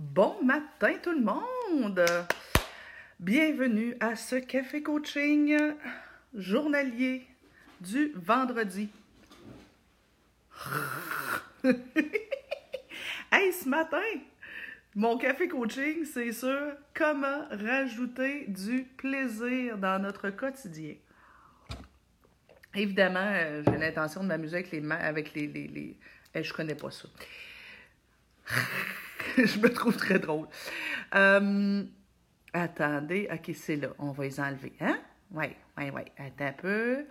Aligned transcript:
Bon 0.00 0.42
matin 0.42 0.94
tout 1.02 1.12
le 1.12 1.20
monde! 1.20 2.02
Bienvenue 3.18 3.94
à 4.00 4.16
ce 4.16 4.36
café 4.36 4.82
coaching 4.82 5.74
journalier 6.32 7.26
du 7.82 8.10
vendredi. 8.14 8.88
hey, 13.30 13.52
ce 13.52 13.68
matin, 13.68 14.00
mon 14.94 15.18
café 15.18 15.48
coaching, 15.48 16.06
c'est 16.06 16.32
sur 16.32 16.58
comment 16.94 17.46
rajouter 17.50 18.46
du 18.48 18.84
plaisir 18.96 19.76
dans 19.76 20.00
notre 20.00 20.30
quotidien. 20.30 20.94
Évidemment, 22.74 23.20
euh, 23.34 23.62
j'ai 23.66 23.76
l'intention 23.76 24.22
de 24.22 24.28
m'amuser 24.28 24.54
avec 24.56 24.70
les 24.70 24.80
mains, 24.80 24.96
avec 24.96 25.34
les. 25.34 25.46
les, 25.46 25.68
les... 25.68 25.98
Eh, 26.34 26.42
je 26.42 26.54
connais 26.54 26.74
pas 26.74 26.90
ça. 26.90 27.06
je 29.46 29.58
me 29.58 29.72
trouve 29.72 29.96
très 29.96 30.18
drôle. 30.18 30.46
Euh, 31.14 31.82
attendez, 32.52 33.28
ok, 33.32 33.54
c'est 33.54 33.76
là. 33.76 33.88
On 33.98 34.12
va 34.12 34.24
les 34.24 34.40
enlever. 34.40 34.72
Hein? 34.80 34.98
Oui, 35.30 35.46
oui, 35.78 35.90
oui. 35.94 36.02
Attends 36.18 36.46
un 36.46 36.52
peu. 36.52 37.06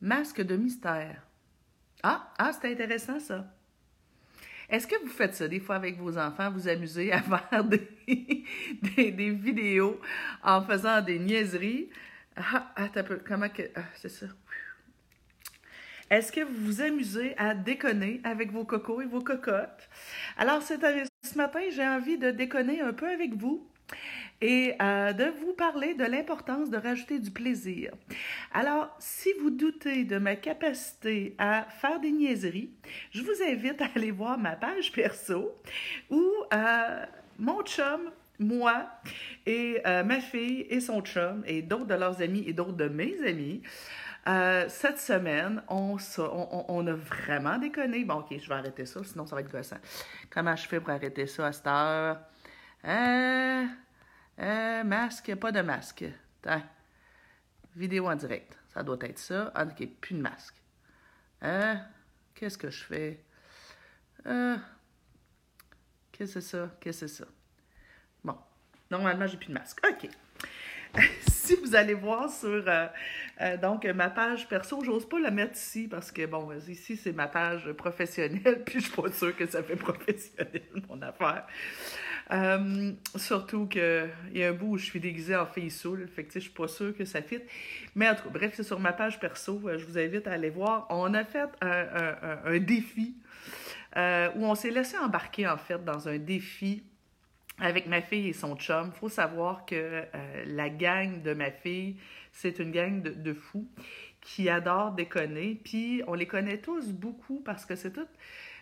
Masque 0.00 0.42
de 0.42 0.56
mystère. 0.56 1.22
Ah, 2.02 2.32
ah 2.38 2.52
c'est 2.52 2.72
intéressant 2.72 3.20
ça. 3.20 3.46
Est-ce 4.68 4.86
que 4.86 5.00
vous 5.02 5.10
faites 5.10 5.34
ça 5.34 5.46
des 5.46 5.60
fois 5.60 5.76
avec 5.76 5.98
vos 5.98 6.16
enfants, 6.18 6.50
vous 6.50 6.68
amusez 6.68 7.12
à 7.12 7.22
faire 7.50 7.64
des, 7.64 8.44
des, 8.88 9.30
vidéos 9.30 10.00
en 10.42 10.62
faisant 10.62 11.00
des 11.02 11.18
niaiseries? 11.18 11.90
Ah, 12.36 12.72
attends 12.76 13.00
un 13.00 13.04
peu. 13.04 13.20
Comment 13.26 13.48
que. 13.48 13.62
Ah, 13.76 13.84
c'est 13.94 14.08
ça. 14.08 14.26
Est-ce 16.10 16.32
que 16.32 16.40
vous 16.40 16.64
vous 16.66 16.80
amusez 16.80 17.36
à 17.38 17.54
déconner 17.54 18.20
avec 18.24 18.52
vos 18.52 18.64
cocos 18.64 19.00
et 19.00 19.06
vos 19.06 19.22
cocottes? 19.22 19.88
Alors, 20.36 20.62
ce 21.34 21.38
matin, 21.38 21.58
j'ai 21.68 21.84
envie 21.84 22.16
de 22.16 22.30
déconner 22.30 22.80
un 22.80 22.92
peu 22.92 23.08
avec 23.08 23.34
vous 23.34 23.66
et 24.40 24.74
euh, 24.80 25.12
de 25.12 25.24
vous 25.40 25.52
parler 25.52 25.94
de 25.94 26.04
l'importance 26.04 26.70
de 26.70 26.76
rajouter 26.76 27.18
du 27.18 27.32
plaisir. 27.32 27.92
Alors, 28.52 28.94
si 29.00 29.30
vous 29.40 29.50
doutez 29.50 30.04
de 30.04 30.18
ma 30.18 30.36
capacité 30.36 31.34
à 31.38 31.66
faire 31.80 31.98
des 31.98 32.12
niaiseries, 32.12 32.70
je 33.10 33.22
vous 33.22 33.42
invite 33.44 33.82
à 33.82 33.88
aller 33.96 34.12
voir 34.12 34.38
ma 34.38 34.54
page 34.54 34.92
perso 34.92 35.52
où 36.08 36.24
euh, 36.52 37.04
mon 37.40 37.62
chum 37.64 38.12
moi 38.38 38.86
et 39.44 39.80
euh, 39.86 40.04
ma 40.04 40.20
fille 40.20 40.66
et 40.70 40.78
son 40.78 41.00
chum 41.00 41.42
et 41.48 41.62
d'autres 41.62 41.86
de 41.86 41.94
leurs 41.94 42.22
amis 42.22 42.44
et 42.46 42.52
d'autres 42.52 42.76
de 42.76 42.86
mes 42.86 43.16
amis 43.26 43.60
euh, 44.26 44.66
cette 44.68 44.98
semaine, 44.98 45.62
on, 45.68 45.98
on, 46.18 46.86
a 46.86 46.94
vraiment 46.94 47.58
déconné. 47.58 48.04
Bon, 48.04 48.20
OK, 48.20 48.38
je 48.38 48.48
vais 48.48 48.54
arrêter 48.54 48.86
ça, 48.86 49.04
sinon 49.04 49.26
ça 49.26 49.34
va 49.34 49.42
être 49.42 49.50
gossant. 49.50 49.76
Comment 50.30 50.56
je 50.56 50.66
fais 50.66 50.80
pour 50.80 50.90
arrêter 50.90 51.26
ça 51.26 51.46
à 51.46 51.52
cette 51.52 51.66
heure? 51.66 52.18
Euh, 52.86 53.66
euh, 54.40 54.84
masque, 54.84 55.34
pas 55.34 55.52
de 55.52 55.60
masque. 55.60 56.04
Attends. 56.42 56.62
Vidéo 57.76 58.08
en 58.08 58.16
direct. 58.16 58.56
Ça 58.68 58.82
doit 58.82 58.96
être 59.02 59.18
ça. 59.18 59.52
Ah, 59.54 59.64
OK, 59.64 59.86
plus 60.00 60.14
de 60.14 60.22
masque. 60.22 60.56
Euh, 61.42 61.74
qu'est-ce 62.34 62.56
que 62.56 62.70
je 62.70 62.84
fais? 62.84 63.24
Qu'est-ce 64.24 64.58
que 66.12 66.26
c'est 66.26 66.40
ça? 66.40 66.70
Qu'est-ce 66.80 67.00
que 67.02 67.06
c'est 67.08 67.24
ça? 67.24 67.26
Bon, 68.22 68.38
normalement, 68.90 69.26
j'ai 69.26 69.36
plus 69.36 69.48
de 69.48 69.54
masque. 69.54 69.80
OK. 69.86 70.08
si 71.44 71.56
vous 71.56 71.76
allez 71.76 71.94
voir 71.94 72.30
sur 72.30 72.64
euh, 72.66 72.86
euh, 73.42 73.56
donc 73.58 73.84
ma 73.84 74.08
page 74.08 74.48
perso, 74.48 74.82
j'ose 74.82 75.06
pas 75.06 75.20
la 75.20 75.30
mettre 75.30 75.56
ici 75.56 75.88
parce 75.88 76.10
que 76.10 76.24
bon, 76.24 76.48
ici 76.68 76.96
c'est 76.96 77.12
ma 77.12 77.28
page 77.28 77.70
professionnelle, 77.72 78.62
puis 78.66 78.80
je 78.80 78.86
suis 78.86 78.94
pas 78.94 79.10
sûre 79.12 79.36
que 79.36 79.46
ça 79.46 79.62
fait 79.62 79.76
professionnel 79.76 80.62
mon 80.88 81.00
affaire. 81.02 81.46
Euh, 82.32 82.92
surtout 83.16 83.66
qu'il 83.66 84.10
y 84.32 84.42
a 84.42 84.48
un 84.48 84.52
bout 84.52 84.72
où 84.72 84.78
je 84.78 84.86
suis 84.86 85.00
déguisée 85.00 85.36
en 85.36 85.44
fille 85.44 85.70
saoule, 85.70 86.08
fait 86.08 86.24
que 86.24 86.32
je 86.32 86.38
suis 86.38 86.50
pas 86.50 86.68
sûre 86.68 86.96
que 86.96 87.04
ça 87.04 87.20
fit. 87.20 87.40
Mais 87.94 88.08
en 88.08 88.14
tout 88.14 88.22
cas, 88.22 88.30
bref, 88.30 88.52
c'est 88.54 88.62
sur 88.62 88.80
ma 88.80 88.94
page 88.94 89.20
perso, 89.20 89.60
je 89.76 89.84
vous 89.84 89.98
invite 89.98 90.26
à 90.26 90.32
aller 90.32 90.48
voir. 90.48 90.86
On 90.88 91.12
a 91.12 91.24
fait 91.24 91.50
un, 91.60 92.40
un 92.46 92.58
défi 92.58 93.14
où 93.94 94.46
on 94.46 94.54
s'est 94.54 94.70
laissé 94.70 94.96
embarquer 94.96 95.46
en 95.46 95.58
fait 95.58 95.84
dans 95.84 96.08
un 96.08 96.16
défi 96.16 96.82
avec 97.58 97.86
ma 97.86 98.00
fille 98.00 98.28
et 98.28 98.32
son 98.32 98.56
chum. 98.56 98.90
Il 98.94 98.98
faut 98.98 99.08
savoir 99.08 99.64
que 99.64 99.74
euh, 99.74 100.44
la 100.46 100.70
gang 100.70 101.22
de 101.22 101.34
ma 101.34 101.50
fille, 101.50 101.96
c'est 102.32 102.58
une 102.58 102.72
gang 102.72 103.02
de, 103.02 103.10
de, 103.10 103.32
fous 103.32 103.68
qui 104.20 104.48
adorent 104.48 104.92
déconner. 104.92 105.60
Puis 105.62 106.02
on 106.06 106.14
les 106.14 106.26
connaît 106.26 106.58
tous 106.58 106.92
beaucoup 106.92 107.40
parce 107.44 107.64
que 107.64 107.76
c'est 107.76 107.92
tout. 107.92 108.08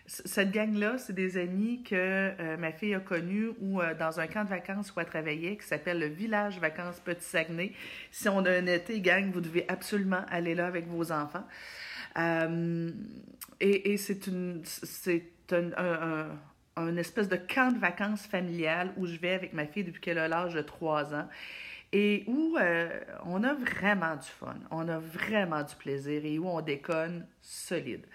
Cette 0.05 0.51
gang-là, 0.51 0.97
c'est 0.97 1.13
des 1.13 1.37
amis 1.37 1.81
que 1.81 1.95
euh, 1.95 2.57
ma 2.57 2.73
fille 2.73 2.93
a 2.93 2.99
connus 2.99 3.51
ou 3.61 3.81
euh, 3.81 3.93
dans 3.95 4.19
un 4.19 4.27
camp 4.27 4.43
de 4.43 4.49
vacances 4.49 4.93
où 4.93 4.99
elle 4.99 5.05
travaillait 5.05 5.55
qui 5.55 5.65
s'appelle 5.65 5.97
le 5.97 6.07
Village 6.07 6.59
Vacances 6.59 6.99
Petit 6.99 7.23
Saguenay. 7.23 7.71
Si 8.11 8.27
on 8.27 8.39
a 8.45 8.51
un 8.51 8.65
été, 8.65 8.99
gang, 8.99 9.31
vous 9.31 9.39
devez 9.39 9.65
absolument 9.69 10.25
aller 10.29 10.55
là 10.55 10.67
avec 10.67 10.87
vos 10.87 11.13
enfants. 11.13 11.47
et, 13.61 13.97
c'est 13.97 14.27
une, 14.27 14.61
c'est 14.65 15.23
un 15.51 16.27
espèce 16.97 17.29
de 17.29 17.35
camp 17.35 17.73
de 17.73 17.79
vacances 17.79 18.25
familiales 18.25 18.91
où 18.97 19.05
je 19.05 19.17
vais 19.17 19.33
avec 19.33 19.53
ma 19.53 19.65
fille 19.65 19.83
depuis 19.83 20.01
qu'elle 20.01 20.17
a 20.17 20.27
l'âge 20.27 20.53
de 20.53 20.61
3 20.61 21.13
ans 21.13 21.27
et 21.93 22.23
où 22.27 22.57
euh, 22.57 22.89
on 23.25 23.43
a 23.43 23.53
vraiment 23.53 24.15
du 24.15 24.27
fun, 24.27 24.55
on 24.71 24.89
a 24.89 24.97
vraiment 24.97 25.61
du 25.61 25.75
plaisir 25.75 26.25
et 26.25 26.39
où 26.39 26.47
on 26.47 26.61
déconne 26.61 27.25
solide. 27.41 28.05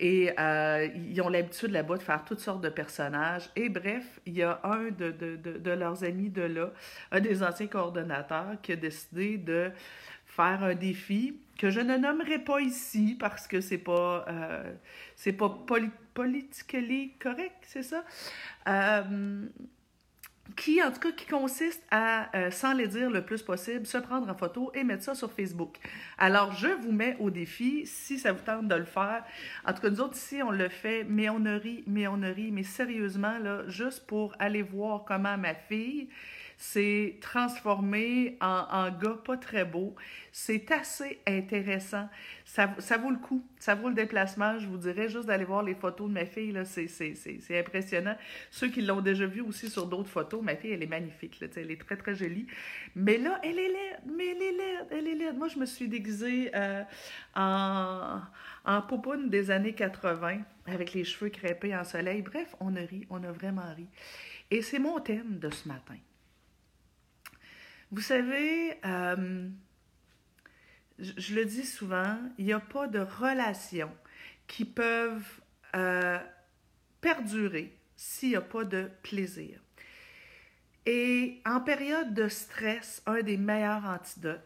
Et 0.00 0.32
euh, 0.40 0.88
ils 0.96 1.20
ont 1.20 1.28
l'habitude 1.28 1.70
là-bas 1.70 1.98
de 1.98 2.02
faire 2.02 2.24
toutes 2.24 2.40
sortes 2.40 2.62
de 2.62 2.70
personnages. 2.70 3.50
Et 3.54 3.68
bref, 3.68 4.20
il 4.26 4.32
y 4.32 4.42
a 4.42 4.58
un 4.64 4.84
de, 4.90 5.10
de, 5.10 5.36
de, 5.36 5.58
de, 5.58 5.70
leurs 5.70 6.02
amis 6.02 6.30
de 6.30 6.42
là, 6.42 6.72
un 7.12 7.20
des 7.20 7.42
anciens 7.42 7.66
coordonnateurs, 7.66 8.56
qui 8.62 8.72
a 8.72 8.76
décidé 8.76 9.36
de 9.36 9.70
faire 10.26 10.64
un 10.64 10.74
défi 10.74 11.36
que 11.58 11.68
je 11.70 11.80
ne 11.80 11.98
nommerai 11.98 12.38
pas 12.38 12.60
ici 12.60 13.16
parce 13.20 13.46
que 13.46 13.60
c'est 13.60 13.78
pas 13.78 14.24
euh, 14.28 14.72
pas 15.38 15.78
politiquement 16.14 17.08
correct, 17.20 17.56
c'est 17.62 17.82
ça? 17.82 18.04
Euh, 18.68 19.46
qui, 20.56 20.82
en 20.82 20.90
tout 20.90 21.00
cas, 21.00 21.12
qui 21.12 21.26
consiste 21.26 21.82
à, 21.90 22.34
euh, 22.36 22.50
sans 22.50 22.74
les 22.74 22.88
dire 22.88 23.10
le 23.10 23.24
plus 23.24 23.42
possible, 23.42 23.86
se 23.86 23.98
prendre 23.98 24.28
en 24.28 24.34
photo 24.34 24.70
et 24.74 24.84
mettre 24.84 25.04
ça 25.04 25.14
sur 25.14 25.32
Facebook. 25.32 25.76
Alors, 26.18 26.52
je 26.52 26.68
vous 26.68 26.92
mets 26.92 27.16
au 27.20 27.30
défi, 27.30 27.86
si 27.86 28.18
ça 28.18 28.32
vous 28.32 28.42
tente 28.42 28.68
de 28.68 28.74
le 28.74 28.84
faire. 28.84 29.24
En 29.66 29.72
tout 29.72 29.80
cas, 29.80 29.90
nous 29.90 30.00
autres, 30.00 30.16
ici, 30.16 30.42
on 30.42 30.50
le 30.50 30.68
fait, 30.68 31.04
mais 31.04 31.30
on 31.30 31.42
rit, 31.44 31.84
mais 31.86 32.06
on 32.06 32.20
rit, 32.20 32.50
mais 32.50 32.64
sérieusement, 32.64 33.38
là, 33.38 33.62
juste 33.68 34.06
pour 34.06 34.34
aller 34.38 34.62
voir 34.62 35.04
comment 35.04 35.38
ma 35.38 35.54
fille 35.54 36.08
s'est 36.62 37.16
transformée 37.20 38.38
en, 38.40 38.88
gars 38.90 39.18
pas 39.24 39.36
très 39.36 39.64
beau. 39.64 39.96
C'est 40.30 40.70
assez 40.70 41.18
intéressant. 41.26 42.08
Ça, 42.44 42.72
ça, 42.78 42.98
vaut 42.98 43.10
le 43.10 43.16
coup. 43.16 43.44
Ça 43.58 43.74
vaut 43.74 43.88
le 43.88 43.96
déplacement. 43.96 44.60
Je 44.60 44.68
vous 44.68 44.76
dirais 44.76 45.08
juste 45.08 45.26
d'aller 45.26 45.44
voir 45.44 45.64
les 45.64 45.74
photos 45.74 46.08
de 46.08 46.12
ma 46.12 46.24
fille. 46.24 46.56
C'est 46.64 47.58
impressionnant. 47.58 48.16
Ceux 48.52 48.68
qui 48.68 48.80
l'ont 48.80 49.00
déjà 49.00 49.26
vu 49.26 49.40
aussi 49.40 49.68
sur 49.68 49.86
d'autres 49.86 50.08
photos, 50.08 50.40
ma 50.40 50.54
fille, 50.54 50.70
elle 50.70 50.84
est 50.84 50.86
magnifique. 50.86 51.40
Là, 51.40 51.48
elle 51.56 51.72
est 51.72 51.80
très, 51.80 51.96
très 51.96 52.14
jolie. 52.14 52.46
Mais 52.94 53.18
là, 53.18 53.40
elle 53.42 53.58
est 53.58 53.68
laide. 53.68 54.00
Mais 54.16 54.28
elle 54.28 54.42
est 54.42 54.52
laide. 54.52 54.86
Elle 54.92 55.08
est 55.08 55.14
laide. 55.16 55.36
Moi, 55.36 55.48
je 55.48 55.58
me 55.58 55.66
suis 55.66 55.88
déguisée 55.88 56.52
euh, 56.54 56.84
en, 57.34 58.20
en 58.64 58.82
popoune 58.82 59.30
des 59.30 59.50
années 59.50 59.74
80 59.74 60.38
avec 60.66 60.94
les 60.94 61.02
cheveux 61.02 61.30
crêpés 61.30 61.74
en 61.74 61.82
soleil. 61.82 62.22
Bref, 62.22 62.54
on 62.60 62.76
a 62.76 62.82
ri. 62.82 63.04
On 63.10 63.24
a 63.24 63.32
vraiment 63.32 63.74
ri. 63.74 63.88
Et 64.52 64.62
c'est 64.62 64.78
mon 64.78 65.00
thème 65.00 65.40
de 65.40 65.50
ce 65.50 65.66
matin. 65.66 65.96
Vous 67.92 68.00
savez, 68.00 68.78
euh, 68.86 69.48
je, 70.98 71.34
le 71.34 71.44
dis 71.44 71.66
souvent, 71.66 72.18
il 72.38 72.46
n'y 72.46 72.54
a 72.54 72.58
pas 72.58 72.86
de 72.86 73.00
relations 73.00 73.92
qui 74.46 74.64
peuvent 74.64 75.42
euh, 75.76 76.18
perdurer 77.02 77.76
s'il 77.94 78.30
n'y 78.30 78.36
a 78.36 78.40
pas 78.40 78.64
de 78.64 78.90
plaisir. 79.02 79.60
Et 80.86 81.42
en 81.44 81.60
période 81.60 82.14
de 82.14 82.28
stress, 82.28 83.02
un 83.04 83.20
des 83.20 83.36
meilleurs 83.36 83.84
antidotes, 83.84 84.40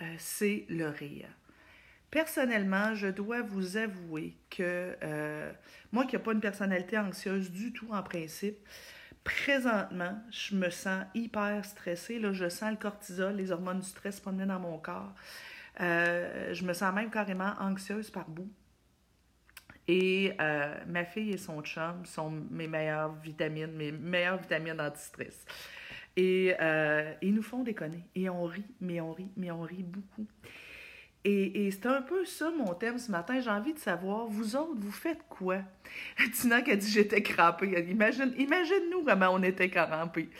euh, 0.00 0.14
c'est 0.16 0.64
le 0.70 0.88
rire. 0.88 1.28
Personnellement, 2.10 2.94
je 2.94 3.08
dois 3.08 3.42
vous 3.42 3.76
avouer 3.76 4.34
que 4.48 4.96
moi 5.92 6.06
qui 6.06 6.16
n'ai 6.16 6.22
pas 6.22 6.32
une 6.32 6.40
personnalité 6.40 6.96
anxieuse 6.96 7.50
du 7.50 7.70
tout 7.70 7.92
en 7.92 8.02
principe, 8.02 8.56
présentement, 9.28 10.18
je 10.30 10.54
me 10.54 10.70
sens 10.70 11.04
hyper 11.14 11.64
stressée. 11.64 12.18
Là, 12.18 12.32
je 12.32 12.48
sens 12.48 12.70
le 12.70 12.76
cortisol, 12.76 13.36
les 13.36 13.52
hormones 13.52 13.80
du 13.80 13.86
stress 13.86 14.20
promener 14.20 14.46
dans 14.46 14.58
mon 14.58 14.78
corps. 14.78 15.14
Euh, 15.80 16.52
je 16.54 16.64
me 16.64 16.72
sens 16.72 16.94
même 16.94 17.10
carrément 17.10 17.52
anxieuse 17.60 18.10
par 18.10 18.28
bout. 18.28 18.50
Et 19.86 20.32
euh, 20.40 20.74
ma 20.86 21.04
fille 21.04 21.30
et 21.30 21.38
son 21.38 21.62
chum 21.62 22.04
sont 22.04 22.30
mes 22.50 22.66
meilleures 22.66 23.14
vitamines, 23.16 23.72
mes 23.72 23.92
meilleures 23.92 24.38
vitamines 24.38 24.80
anti-stress. 24.80 25.44
Et 26.16 26.54
euh, 26.60 27.12
ils 27.22 27.34
nous 27.34 27.42
font 27.42 27.62
déconner. 27.62 28.04
Et 28.14 28.28
on 28.28 28.44
rit, 28.44 28.66
mais 28.80 29.00
on 29.00 29.12
rit, 29.12 29.30
mais 29.36 29.50
on 29.50 29.62
rit 29.62 29.84
beaucoup. 29.84 30.26
Et, 31.24 31.70
c'est 31.72 31.86
un 31.86 32.00
peu 32.00 32.24
ça 32.24 32.50
mon 32.50 32.74
thème 32.74 32.98
ce 32.98 33.10
matin. 33.10 33.40
J'ai 33.40 33.50
envie 33.50 33.74
de 33.74 33.78
savoir, 33.78 34.26
vous 34.26 34.56
autres, 34.56 34.76
vous 34.76 34.92
faites 34.92 35.20
quoi? 35.28 35.58
Tina 36.34 36.62
qui 36.62 36.70
a 36.70 36.76
dit 36.76 36.90
j'étais 36.90 37.22
crampée. 37.22 37.84
Imagine, 37.90 38.32
imagine-nous 38.38 39.04
comment 39.04 39.30
on 39.32 39.42
était 39.42 39.68
crampés. 39.68 40.30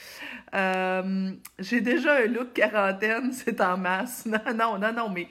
Euh, 0.54 1.32
j'ai 1.58 1.80
déjà 1.80 2.18
un 2.18 2.26
look 2.26 2.52
quarantaine, 2.54 3.32
c'est 3.32 3.60
en 3.60 3.76
masse. 3.76 4.24
Non, 4.24 4.38
non, 4.54 4.78
non, 4.78 4.92
non, 4.92 5.10
mais 5.10 5.28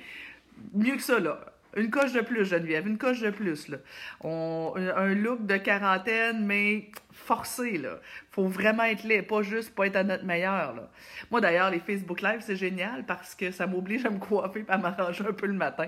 mieux 0.73 0.95
que 0.95 1.01
ça, 1.01 1.19
là. 1.19 1.39
Une 1.77 1.91
coche 1.91 2.11
de 2.11 2.21
plus, 2.21 2.43
Geneviève, 2.43 2.87
une 2.87 2.97
coche 2.97 3.21
de 3.21 3.29
plus, 3.29 3.67
là. 3.67 3.77
On, 4.21 4.73
un 4.75 5.13
look 5.13 5.45
de 5.45 5.57
quarantaine, 5.57 6.43
mais 6.43 6.89
forcé, 7.11 7.77
là. 7.77 7.99
Faut 8.31 8.47
vraiment 8.47 8.83
être 8.83 9.03
laid, 9.03 9.21
pas 9.21 9.43
juste 9.43 9.75
pas 9.75 9.85
être 9.85 9.95
à 9.95 10.03
notre 10.03 10.25
meilleur, 10.25 10.73
là. 10.73 10.89
Moi, 11.29 11.39
d'ailleurs, 11.39 11.69
les 11.69 11.79
Facebook 11.79 12.21
Live, 12.21 12.39
c'est 12.41 12.55
génial 12.55 13.05
parce 13.05 13.35
que 13.35 13.51
ça 13.51 13.67
m'oblige 13.67 14.05
à 14.07 14.09
me 14.09 14.17
coiffer 14.17 14.65
et 14.67 14.71
à 14.71 14.77
m'arranger 14.79 15.23
un 15.27 15.33
peu 15.33 15.45
le 15.45 15.53
matin. 15.53 15.87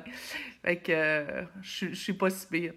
Fait 0.63 0.77
que 0.77 0.91
euh, 0.91 1.41
je 1.61 1.93
suis 1.93 2.13
pas 2.13 2.29
si 2.29 2.45
pire. 2.47 2.73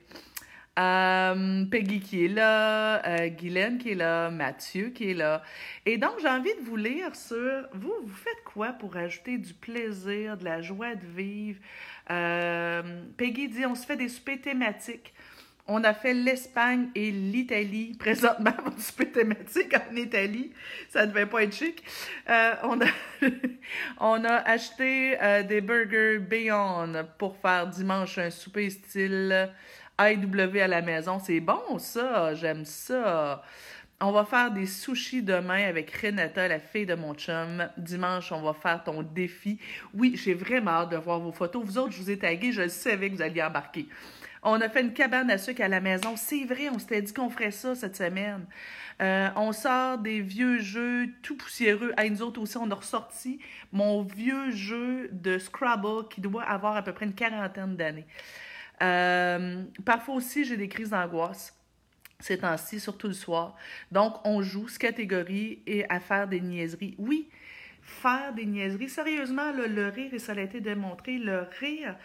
Euh, 0.78 1.66
Peggy 1.66 2.00
qui 2.00 2.24
est 2.24 2.28
là, 2.28 3.06
euh, 3.06 3.28
Guylaine 3.28 3.76
qui 3.76 3.90
est 3.90 3.94
là, 3.94 4.30
Mathieu 4.30 4.88
qui 4.88 5.10
est 5.10 5.14
là. 5.14 5.42
Et 5.84 5.98
donc, 5.98 6.12
j'ai 6.22 6.28
envie 6.28 6.54
de 6.54 6.62
vous 6.62 6.76
lire 6.76 7.14
sur 7.14 7.68
vous, 7.74 7.92
vous 8.02 8.14
faites 8.14 8.42
quoi 8.46 8.68
pour 8.72 8.96
ajouter 8.96 9.36
du 9.36 9.52
plaisir, 9.52 10.38
de 10.38 10.44
la 10.44 10.62
joie 10.62 10.94
de 10.94 11.04
vivre? 11.04 11.60
Euh, 12.12 12.82
Peggy 13.16 13.48
dit 13.48 13.66
on 13.66 13.74
se 13.74 13.86
fait 13.86 13.96
des 13.96 14.08
soupers 14.08 14.40
thématiques. 14.40 15.12
On 15.68 15.84
a 15.84 15.94
fait 15.94 16.12
l'Espagne 16.12 16.88
et 16.94 17.10
l'Italie. 17.10 17.94
Présentement, 17.98 18.52
mon 18.64 18.76
souper 18.76 19.10
thématique 19.10 19.74
en 19.74 19.96
Italie. 19.96 20.52
Ça 20.90 21.06
ne 21.06 21.12
devait 21.12 21.26
pas 21.26 21.44
être 21.44 21.54
chic. 21.54 21.82
Euh, 22.28 22.54
on, 24.00 24.24
a 24.24 24.34
acheté 24.34 25.16
euh, 25.22 25.42
des 25.44 25.60
burgers 25.60 26.18
Beyond 26.18 27.06
pour 27.16 27.36
faire 27.36 27.68
dimanche 27.68 28.18
un 28.18 28.30
souper 28.30 28.70
style 28.70 29.50
IW 30.00 30.60
à 30.60 30.68
la 30.68 30.82
maison. 30.82 31.18
C'est 31.20 31.40
bon, 31.40 31.78
ça. 31.78 32.34
J'aime 32.34 32.64
ça. 32.64 33.42
On 34.04 34.10
va 34.10 34.24
faire 34.24 34.50
des 34.50 34.66
sushis 34.66 35.22
demain 35.22 35.62
avec 35.62 35.92
Renata, 35.92 36.48
la 36.48 36.58
fille 36.58 36.86
de 36.86 36.96
mon 36.96 37.14
chum. 37.14 37.68
Dimanche, 37.76 38.32
on 38.32 38.42
va 38.42 38.52
faire 38.52 38.82
ton 38.82 39.04
défi. 39.04 39.60
Oui, 39.94 40.16
j'ai 40.16 40.34
vraiment 40.34 40.72
hâte 40.72 40.90
de 40.90 40.96
voir 40.96 41.20
vos 41.20 41.30
photos. 41.30 41.64
Vous 41.64 41.78
autres, 41.78 41.92
je 41.92 42.02
vous 42.02 42.10
ai 42.10 42.18
tagué, 42.18 42.50
je 42.50 42.66
savais 42.66 43.10
que 43.10 43.14
vous 43.14 43.22
alliez 43.22 43.44
embarquer. 43.44 43.86
On 44.42 44.60
a 44.60 44.68
fait 44.68 44.80
une 44.80 44.92
cabane 44.92 45.30
à 45.30 45.38
sucre 45.38 45.62
à 45.62 45.68
la 45.68 45.80
maison. 45.80 46.16
C'est 46.16 46.44
vrai, 46.44 46.68
on 46.68 46.80
s'était 46.80 47.00
dit 47.00 47.14
qu'on 47.14 47.30
ferait 47.30 47.52
ça 47.52 47.76
cette 47.76 47.94
semaine. 47.94 48.44
Euh, 49.00 49.28
on 49.36 49.52
sort 49.52 49.98
des 49.98 50.20
vieux 50.20 50.58
jeux 50.58 51.08
tout 51.22 51.36
poussiéreux. 51.36 51.92
À 51.96 52.08
nous 52.08 52.22
autres 52.22 52.40
aussi, 52.40 52.56
on 52.56 52.68
a 52.72 52.74
ressorti 52.74 53.38
mon 53.70 54.02
vieux 54.02 54.50
jeu 54.50 55.10
de 55.12 55.38
Scrabble 55.38 56.08
qui 56.10 56.20
doit 56.20 56.42
avoir 56.42 56.74
à 56.74 56.82
peu 56.82 56.92
près 56.92 57.06
une 57.06 57.14
quarantaine 57.14 57.76
d'années. 57.76 58.06
Euh, 58.82 59.62
parfois 59.84 60.16
aussi, 60.16 60.44
j'ai 60.44 60.56
des 60.56 60.68
crises 60.68 60.90
d'angoisse 60.90 61.56
ces 62.22 62.38
temps-ci, 62.38 62.80
surtout 62.80 63.08
le 63.08 63.14
soir. 63.14 63.56
Donc, 63.90 64.14
on 64.24 64.42
joue 64.42 64.68
ce 64.68 64.78
catégorie 64.78 65.60
et 65.66 65.88
à 65.88 66.00
faire 66.00 66.28
des 66.28 66.40
niaiseries. 66.40 66.94
Oui, 66.98 67.28
faire 67.82 68.32
des 68.32 68.46
niaiseries. 68.46 68.88
Sérieusement, 68.88 69.52
le 69.52 69.88
rire, 69.88 70.14
et 70.14 70.18
ça 70.18 70.32
a 70.32 70.40
été 70.40 70.60
démontré, 70.60 71.18
le 71.18 71.46
rire 71.60 71.96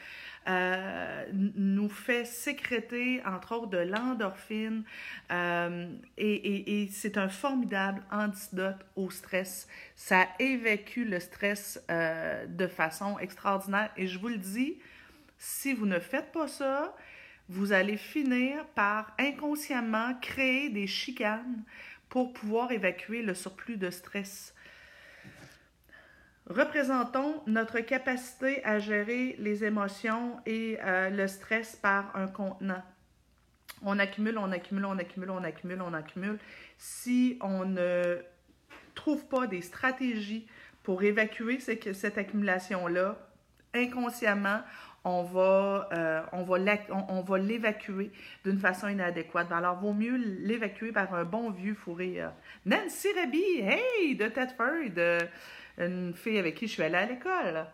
euh, 0.48 1.26
nous 1.34 1.90
fait 1.90 2.24
sécréter, 2.24 3.22
entre 3.26 3.56
autres, 3.56 3.68
de 3.68 3.80
l'endorphine. 3.80 4.84
Euh, 5.32 5.88
et, 6.18 6.88
c'est 6.92 7.18
un 7.18 7.28
formidable 7.28 8.02
antidote 8.12 8.78
au 8.96 9.10
stress. 9.10 9.68
Ça 9.96 10.26
évacue 10.40 11.06
le 11.06 11.20
stress 11.20 11.84
euh, 11.92 12.46
de 12.46 12.68
façon 12.68 13.20
extraordinaire. 13.20 13.92
Et 13.98 14.08
je 14.08 14.18
vous 14.20 14.30
le 14.30 14.38
dis, 14.38 14.78
si 15.38 15.74
vous 15.74 15.86
ne 15.86 16.00
faites 16.00 16.32
pas 16.32 16.48
ça, 16.48 16.96
vous 17.50 17.72
allez 17.72 17.98
finir 17.98 18.66
par 18.76 19.16
inconsciemment 19.18 20.14
créer 20.22 20.70
des 20.70 20.88
chicanes 20.88 21.64
pour 22.10 22.34
pouvoir 22.34 22.72
évacuer 22.72 23.22
le 23.22 23.34
surplus 23.34 23.78
de 23.78 23.90
stress. 23.90 24.54
Représentons 26.50 27.42
notre 27.46 27.80
capacité 27.82 28.64
à 28.64 28.80
gérer 28.80 29.36
les 29.40 29.66
émotions 29.66 30.40
et 30.46 30.78
euh, 30.82 31.10
le 31.10 31.28
stress 31.28 31.76
par 31.76 32.16
un 32.16 32.28
contenant. 32.28 32.84
On 33.84 34.00
accumule, 34.00 34.38
on 34.38 34.52
accumule, 34.52 34.86
on 34.86 34.98
accumule, 34.98 35.30
on 35.30 35.44
accumule, 35.44 35.82
on 35.82 35.94
accumule. 35.94 36.40
Si 36.78 37.38
on 37.42 37.66
ne 37.66 38.18
trouve 38.96 39.26
pas 39.28 39.46
des 39.46 39.62
stratégies 39.62 40.48
pour 40.84 41.04
évacuer 41.04 41.60
cette 41.60 42.18
accumulation-là, 42.18 43.18
inconsciemment, 43.74 44.62
on 45.04 45.24
va, 45.24 45.90
euh, 45.94 46.22
on 46.34 47.22
va 47.22 47.38
l'évacuer 47.38 48.12
d'une 48.44 48.60
façon 48.60 48.88
inadéquate. 48.88 49.52
Alors, 49.52 49.80
vaut 49.80 49.94
mieux 49.94 50.18
l'évacuer 50.18 50.92
par 50.92 51.14
un 51.14 51.24
bon 51.24 51.52
vieux 51.52 51.76
fourré. 51.76 52.22
Nancy 52.66 53.08
Raby, 53.16 53.60
hey, 53.62 54.16
de 54.16 54.28
Tedford, 54.28 54.98
euh, 54.98 55.20
une 55.78 56.14
fille 56.14 56.38
avec 56.38 56.56
qui 56.56 56.68
je 56.68 56.74
suis 56.74 56.84
allée 56.84 56.96
à 56.96 57.06
l'école. 57.06 57.66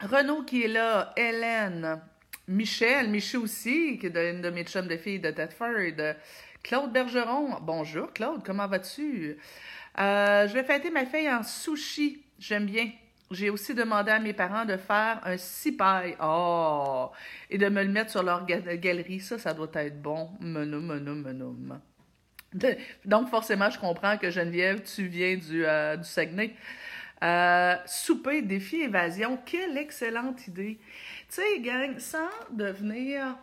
Renaud 0.00 0.44
qui 0.44 0.62
est 0.62 0.68
là, 0.68 1.12
Hélène, 1.16 2.00
Michel, 2.48 3.10
Michel 3.10 3.40
aussi, 3.40 3.98
qui 3.98 4.06
est 4.06 4.30
une 4.30 4.40
de 4.40 4.48
mes 4.50 4.64
chums 4.64 4.88
de 4.88 4.96
filles 4.96 5.20
de 5.20 5.30
Tedford. 5.30 6.14
Claude 6.62 6.92
Bergeron, 6.92 7.58
bonjour 7.60 8.12
Claude, 8.12 8.42
comment 8.44 8.66
vas-tu? 8.66 9.36
Euh, 9.98 10.48
je 10.48 10.54
vais 10.54 10.64
fêter 10.64 10.90
ma 10.90 11.04
fille 11.04 11.30
en 11.30 11.42
sushi, 11.42 12.22
j'aime 12.38 12.66
bien. 12.66 12.90
J'ai 13.32 13.48
aussi 13.48 13.74
demandé 13.74 14.10
à 14.10 14.18
mes 14.18 14.32
parents 14.32 14.64
de 14.64 14.76
faire 14.76 15.20
un 15.24 15.36
cipaille. 15.36 16.16
Oh! 16.20 17.10
Et 17.48 17.58
de 17.58 17.68
me 17.68 17.84
le 17.84 17.88
mettre 17.88 18.10
sur 18.10 18.24
leur 18.24 18.44
galerie. 18.44 19.20
Ça, 19.20 19.38
ça 19.38 19.54
doit 19.54 19.70
être 19.74 20.02
bon. 20.02 20.30
Menum, 20.40 20.84
menum, 20.84 21.22
menum. 21.22 21.80
Donc, 23.04 23.28
forcément, 23.28 23.70
je 23.70 23.78
comprends 23.78 24.18
que 24.18 24.30
Geneviève, 24.30 24.82
tu 24.82 25.06
viens 25.06 25.36
du, 25.36 25.64
euh, 25.64 25.96
du 25.96 26.08
Saguenay. 26.08 26.56
Euh, 27.22 27.76
souper, 27.86 28.42
défi, 28.42 28.80
évasion. 28.80 29.38
Quelle 29.46 29.78
excellente 29.78 30.48
idée. 30.48 30.80
Tu 31.28 31.40
sais, 31.40 31.60
gang, 31.60 31.96
sans 32.00 32.30
devenir 32.50 33.36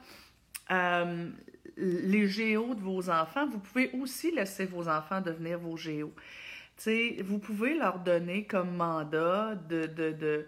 euh, 0.69 1.29
les 1.77 2.27
géos 2.27 2.75
de 2.75 2.81
vos 2.81 3.09
enfants, 3.09 3.47
vous 3.47 3.59
pouvez 3.59 3.91
aussi 3.93 4.31
laisser 4.31 4.65
vos 4.65 4.89
enfants 4.89 5.21
devenir 5.21 5.59
vos 5.59 5.77
géos 5.77 6.13
vous 7.23 7.39
pouvez 7.39 7.75
leur 7.75 7.99
donner 7.99 8.45
comme 8.45 8.75
mandat 8.75 9.55
de, 9.69 9.87
de, 9.87 10.45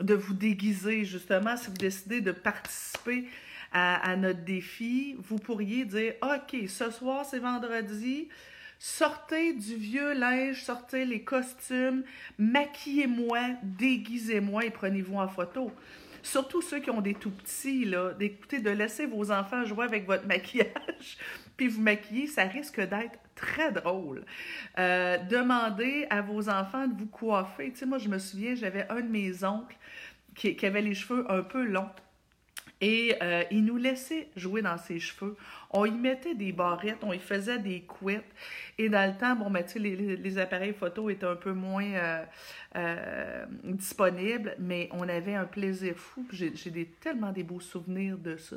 de, 0.00 0.14
vous 0.14 0.34
déguiser, 0.34 1.04
justement, 1.04 1.56
si 1.56 1.68
vous 1.68 1.76
décidez 1.76 2.20
de 2.20 2.32
participer 2.32 3.26
à, 3.72 4.16
notre 4.16 4.44
défi, 4.44 5.16
vous 5.18 5.38
pourriez 5.38 5.84
dire, 5.84 6.14
OK, 6.22 6.68
ce 6.68 6.90
soir, 6.90 7.24
c'est 7.24 7.38
vendredi, 7.38 8.28
sortez 8.78 9.54
du 9.54 9.76
vieux 9.76 10.12
linge, 10.12 10.62
sortez 10.62 11.06
les 11.06 11.22
costumes, 11.22 12.02
maquillez-moi, 12.38 13.40
déguisez-moi 13.62 14.66
et 14.66 14.70
prenez-vous 14.70 15.16
en 15.16 15.28
photo. 15.28 15.72
Surtout 16.22 16.62
ceux 16.62 16.80
qui 16.80 16.90
ont 16.90 17.00
des 17.00 17.14
tout 17.14 17.30
petits, 17.30 17.84
là, 17.84 18.12
d'écouter, 18.12 18.60
de 18.60 18.70
laisser 18.70 19.06
vos 19.06 19.30
enfants 19.30 19.64
jouer 19.64 19.84
avec 19.84 20.06
votre 20.06 20.26
maquillage, 20.28 21.18
puis 21.56 21.68
vous 21.68 21.80
maquiller, 21.80 22.26
ça 22.26 22.44
risque 22.44 22.80
d'être 22.80 23.18
très 23.34 23.72
drôle. 23.72 24.24
Euh, 24.78 25.18
demandez 25.18 26.06
à 26.10 26.22
vos 26.22 26.48
enfants 26.48 26.86
de 26.86 26.96
vous 26.96 27.06
coiffer. 27.06 27.72
Tu 27.72 27.80
sais, 27.80 27.86
moi, 27.86 27.98
je 27.98 28.08
me 28.08 28.18
souviens, 28.18 28.54
j'avais 28.54 28.86
un 28.88 29.00
de 29.00 29.08
mes 29.08 29.44
oncles 29.44 29.76
qui, 30.34 30.56
qui 30.56 30.66
avait 30.66 30.82
les 30.82 30.94
cheveux 30.94 31.30
un 31.30 31.42
peu 31.42 31.64
longs. 31.64 31.90
Et 32.82 33.14
euh, 33.22 33.44
il 33.52 33.64
nous 33.64 33.76
laissait 33.76 34.26
jouer 34.34 34.60
dans 34.60 34.76
ses 34.76 34.98
cheveux. 34.98 35.36
On 35.70 35.86
y 35.86 35.92
mettait 35.92 36.34
des 36.34 36.50
barrettes, 36.50 36.98
on 37.02 37.12
y 37.12 37.20
faisait 37.20 37.60
des 37.60 37.82
couettes. 37.82 38.34
Et 38.76 38.88
dans 38.88 39.08
le 39.08 39.16
temps, 39.16 39.36
bon, 39.36 39.50
ben, 39.50 39.64
les, 39.76 40.38
appareils 40.38 40.74
photo 40.74 41.08
étaient 41.08 41.24
un 41.24 41.36
peu 41.36 41.52
moins 41.52 41.84
euh, 41.84 42.24
euh, 42.74 43.46
disponibles, 43.62 44.56
mais 44.58 44.88
on 44.90 45.08
avait 45.08 45.36
un 45.36 45.44
plaisir 45.44 45.94
fou. 45.96 46.26
J'ai 46.32 46.86
tellement 47.00 47.30
des 47.30 47.44
beaux 47.44 47.60
souvenirs 47.60 48.18
de 48.18 48.36
ça. 48.36 48.56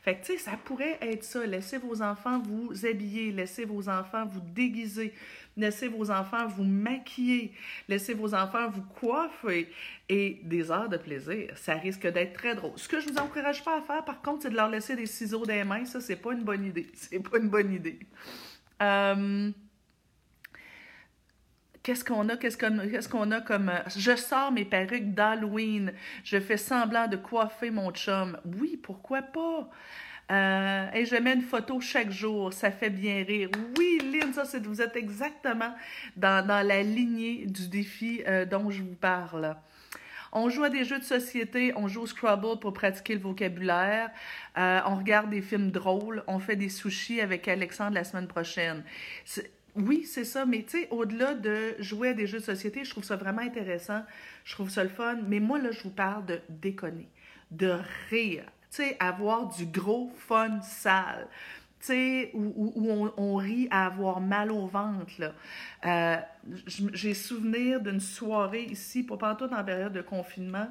Fait 0.00 0.18
tu 0.18 0.32
sais, 0.32 0.38
ça 0.38 0.52
pourrait 0.64 0.96
être 1.02 1.22
ça. 1.22 1.44
Laissez 1.44 1.76
vos 1.76 2.00
enfants 2.00 2.40
vous 2.40 2.86
habiller, 2.86 3.32
laissez 3.32 3.66
vos 3.66 3.90
enfants 3.90 4.24
vous 4.24 4.40
déguiser, 4.40 5.12
laissez 5.58 5.88
vos 5.88 6.10
enfants 6.10 6.46
vous 6.46 6.64
maquiller, 6.64 7.52
laissez 7.88 8.14
vos 8.14 8.34
enfants 8.34 8.70
vous 8.70 8.82
coiffer 8.82 9.70
et 10.08 10.40
des 10.44 10.70
heures 10.70 10.88
de 10.88 10.96
plaisir. 10.96 11.50
Ça 11.56 11.74
risque 11.74 12.06
d'être 12.06 12.32
très 12.32 12.54
drôle. 12.54 12.72
Ce 12.76 12.88
que 12.88 13.00
je 13.00 13.08
vous 13.08 13.18
encourage 13.18 13.62
pas 13.62 13.78
à 13.78 13.82
faire, 13.82 14.04
par 14.04 14.22
contre, 14.22 14.44
c'est 14.44 14.50
de 14.50 14.56
leur 14.56 14.70
laisser 14.70 14.96
des 14.96 15.06
ciseaux 15.06 15.44
les 15.44 15.64
mains. 15.64 15.84
Ça, 15.84 16.00
c'est 16.00 16.16
pas 16.16 16.32
une 16.32 16.44
bonne 16.44 16.64
idée. 16.64 16.86
C'est 16.94 17.20
pas 17.20 17.38
une 17.38 17.48
bonne 17.48 17.72
idée. 17.72 17.98
Euh, 18.80 19.50
Qu'est-ce 21.82 22.04
qu'on 22.04 22.28
a? 22.28 22.36
Qu'est-ce 22.36 23.08
qu'on 23.08 23.30
a 23.30 23.40
comme. 23.40 23.70
Euh, 23.70 23.78
je 23.96 24.14
sors 24.14 24.52
mes 24.52 24.66
perruques 24.66 25.14
d'Halloween. 25.14 25.94
Je 26.22 26.38
fais 26.38 26.58
semblant 26.58 27.08
de 27.08 27.16
coiffer 27.16 27.70
mon 27.70 27.90
chum. 27.92 28.36
Oui, 28.44 28.76
pourquoi 28.76 29.22
pas? 29.22 29.70
Euh, 30.30 30.86
et 30.92 31.06
je 31.06 31.16
mets 31.16 31.34
une 31.34 31.42
photo 31.42 31.80
chaque 31.80 32.10
jour. 32.10 32.52
Ça 32.52 32.70
fait 32.70 32.90
bien 32.90 33.24
rire. 33.24 33.48
Oui, 33.78 33.98
Lynn, 34.12 34.32
vous 34.62 34.82
êtes 34.82 34.96
exactement 34.96 35.74
dans, 36.16 36.46
la 36.46 36.82
lignée 36.82 37.46
du 37.46 37.68
défi 37.68 38.22
euh, 38.26 38.44
dont 38.44 38.70
je 38.70 38.82
vous 38.82 38.94
parle. 38.94 39.56
On 40.32 40.50
joue 40.50 40.64
à 40.64 40.68
des 40.68 40.84
jeux 40.84 40.98
de 40.98 41.04
société, 41.04 41.72
on 41.74 41.88
joue 41.88 42.02
au 42.02 42.06
Scrabble 42.06 42.58
pour 42.60 42.74
pratiquer 42.74 43.14
le 43.14 43.20
vocabulaire, 43.20 44.10
euh, 44.58 44.80
on 44.84 44.96
regarde 44.96 45.30
des 45.30 45.40
films 45.40 45.70
drôles, 45.70 46.22
on 46.26 46.38
fait 46.38 46.56
des 46.56 46.68
sushis 46.68 47.22
avec 47.22 47.48
Alexandre 47.48 47.94
la 47.94 48.04
semaine 48.04 48.26
prochaine. 48.26 48.84
Oui, 49.74 50.04
c'est 50.04 50.24
ça, 50.24 50.44
mais 50.44 50.64
tu 50.64 50.80
sais, 50.80 50.88
au-delà 50.90 51.34
de 51.34 51.76
jouer 51.78 52.08
à 52.08 52.12
des 52.12 52.26
jeux 52.26 52.40
de 52.40 52.44
société, 52.44 52.84
je 52.84 52.90
trouve 52.90 53.04
ça 53.04 53.16
vraiment 53.16 53.40
intéressant, 53.40 54.02
je 54.44 54.52
trouve 54.52 54.68
ça 54.68 54.82
le 54.82 54.90
fun, 54.90 55.18
mais 55.26 55.40
moi, 55.40 55.58
là, 55.58 55.70
je 55.70 55.82
vous 55.82 55.90
parle 55.90 56.26
de 56.26 56.40
déconner, 56.48 57.08
de 57.50 57.78
rire, 58.10 58.44
tu 58.70 58.82
sais, 58.82 58.96
avoir 59.00 59.48
du 59.48 59.66
gros 59.66 60.10
fun 60.16 60.60
sale 60.62 61.28
tu 61.80 61.86
sais, 61.86 62.30
où, 62.34 62.72
où, 62.74 63.10
on, 63.16 63.36
rit 63.36 63.68
à 63.70 63.86
avoir 63.86 64.20
mal 64.20 64.50
au 64.50 64.66
ventre. 64.66 65.32
Euh, 65.86 66.16
j'ai 66.92 67.14
souvenir 67.14 67.80
d'une 67.80 68.00
soirée 68.00 68.64
ici, 68.64 69.04
pas 69.04 69.16
partout 69.16 69.44
en 69.44 69.62
période 69.62 69.92
de 69.92 70.02
confinement, 70.02 70.68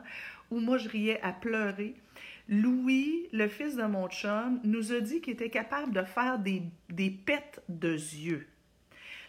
où 0.51 0.59
moi 0.59 0.77
je 0.77 0.89
riais 0.89 1.21
à 1.21 1.31
pleurer. 1.31 1.95
Louis, 2.49 3.27
le 3.31 3.47
fils 3.47 3.75
de 3.75 3.83
mon 3.83 4.07
chum, 4.09 4.59
nous 4.63 4.91
a 4.91 4.99
dit 4.99 5.21
qu'il 5.21 5.33
était 5.33 5.49
capable 5.49 5.93
de 5.93 6.03
faire 6.03 6.39
des, 6.39 6.63
des 6.89 7.17
de 7.69 7.93
yeux. 7.93 8.47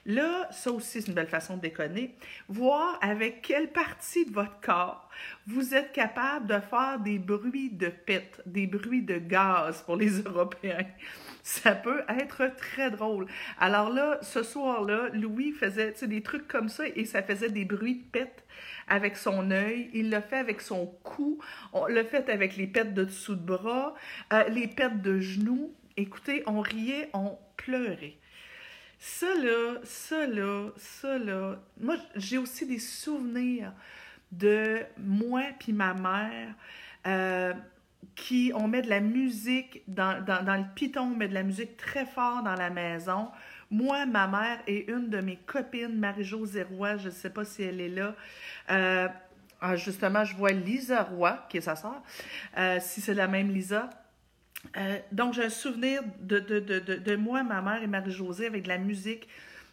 Là, 0.08 0.48
ça 0.50 0.72
aussi, 0.72 1.02
c'est 1.02 1.08
une 1.08 1.14
belle 1.14 1.28
façon 1.28 1.58
de 1.58 1.60
déconner. 1.60 2.16
Voir 2.48 2.98
avec 3.02 3.42
quelle 3.42 3.70
partie 3.70 4.24
de 4.24 4.32
votre 4.32 4.58
corps 4.60 5.10
vous 5.46 5.74
êtes 5.74 5.92
capable 5.92 6.46
de 6.46 6.58
faire 6.60 6.98
des 6.98 7.18
bruits 7.18 7.68
de 7.70 7.88
pète, 7.88 8.40
des 8.46 8.66
bruits 8.66 9.02
de 9.02 9.18
gaz 9.18 9.82
pour 9.82 9.96
les 9.96 10.20
Européens. 10.24 10.86
Ça 11.42 11.72
peut 11.72 12.04
être 12.08 12.54
très 12.56 12.90
drôle. 12.90 13.26
Alors 13.58 13.90
là, 13.90 14.18
ce 14.22 14.42
soir-là, 14.42 15.10
Louis 15.12 15.52
faisait 15.52 15.92
des 16.02 16.22
trucs 16.22 16.48
comme 16.48 16.70
ça 16.70 16.84
et 16.88 17.04
ça 17.04 17.22
faisait 17.22 17.50
des 17.50 17.66
bruits 17.66 17.96
de 17.96 18.10
pète 18.10 18.44
avec 18.86 19.14
son 19.14 19.50
œil. 19.50 19.90
Il 19.92 20.08
l'a 20.08 20.22
fait 20.22 20.38
avec 20.38 20.62
son 20.62 20.86
cou. 21.04 21.38
On 21.74 21.84
l'a 21.84 22.04
fait 22.04 22.30
avec 22.30 22.56
les 22.56 22.66
pètes 22.66 22.94
de 22.94 23.04
dessous 23.04 23.34
de 23.34 23.44
bras, 23.44 23.94
euh, 24.32 24.44
les 24.48 24.68
pètes 24.68 25.02
de 25.02 25.20
genoux. 25.20 25.74
Écoutez, 25.98 26.42
on 26.46 26.60
riait, 26.60 27.10
on 27.12 27.36
pleurait. 27.58 28.16
Ça 28.98 29.34
là, 29.34 29.76
ça 29.84 30.26
là, 30.26 30.70
ça 30.76 31.18
là. 31.18 31.60
Moi, 31.80 31.96
j'ai 32.16 32.38
aussi 32.38 32.66
des 32.66 32.78
souvenirs 32.78 33.72
de 34.32 34.80
moi 34.98 35.42
puis 35.58 35.72
ma 35.72 35.94
mère. 35.94 36.54
Euh, 37.06 37.54
qui, 38.14 38.52
on 38.54 38.66
met 38.66 38.82
de 38.82 38.88
la 38.88 39.00
musique 39.00 39.82
dans, 39.86 40.24
le 40.26 40.74
piton, 40.74 41.02
on 41.02 41.16
met 41.16 41.28
de 41.28 41.34
la 41.34 41.44
musique 41.44 41.76
très 41.76 42.04
fort 42.04 42.42
dans 42.42 42.54
la 42.54 42.70
maison. 42.70 43.28
Moi, 43.70 44.06
ma 44.06 44.26
mère 44.26 44.58
et 44.66 44.90
une 44.90 45.08
de 45.08 45.20
mes 45.20 45.36
copines, 45.36 45.96
Marie-Jo 45.98 46.44
Roy, 46.70 46.96
je 46.96 47.06
ne 47.06 47.10
sais 47.12 47.30
pas 47.30 47.44
si 47.44 47.62
elle 47.62 47.80
est 47.80 47.88
là. 47.88 48.14
Euh, 48.70 49.08
ah, 49.60 49.76
justement, 49.76 50.24
je 50.24 50.36
vois 50.36 50.50
Lisa 50.50 51.02
Roy, 51.02 51.46
qui 51.48 51.58
est 51.58 51.62
sa 51.62 51.76
sœur, 51.76 52.02
euh, 52.56 52.78
si 52.80 53.00
c'est 53.00 53.14
la 53.14 53.28
même 53.28 53.52
Lisa. 53.52 53.90
Euh, 54.76 54.98
donc, 55.12 55.34
j'ai 55.34 55.44
un 55.44 55.50
souvenir 55.50 56.02
de, 56.20 56.38
de, 56.38 56.58
de, 56.58 56.78
de, 56.78 57.16
moi, 57.16 57.42
ma 57.42 57.62
mère 57.62 57.82
et 57.82 57.86
Marie-Josée 57.86 58.46
avec 58.46 58.64
de 58.64 58.68
la 58.68 58.78
musique 58.78 59.28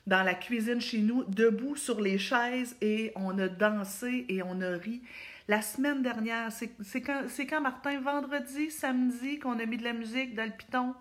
dans 0.08 0.24
la 0.24 0.36
cuisine 0.36 0.80
chez 0.80 1.00
nous, 1.00 1.24
debout 1.24 1.76
sur 1.76 2.00
les 2.00 2.20
chaises 2.20 2.76
et 2.82 3.12
on 3.16 3.38
a 3.40 3.48
dansé 3.48 4.26
et 4.30 4.44
on 4.44 4.62
a 4.62 4.78
ri. 4.78 5.02
La 5.48 5.62
semaine 5.62 6.02
dernière, 6.02 6.52
c'est 6.52 7.02
quand, 7.02 7.24
quand, 7.50 7.62
Martin? 7.62 8.00
Vendredi, 8.00 8.72
samedi, 8.72 9.40
qu'on 9.40 9.60
a 9.60 9.66
mis 9.66 9.78
de 9.78 9.84
la 9.84 9.94
musique 9.94 10.36
dans 10.36 10.46
le 10.46 10.52
piton? 10.52 10.94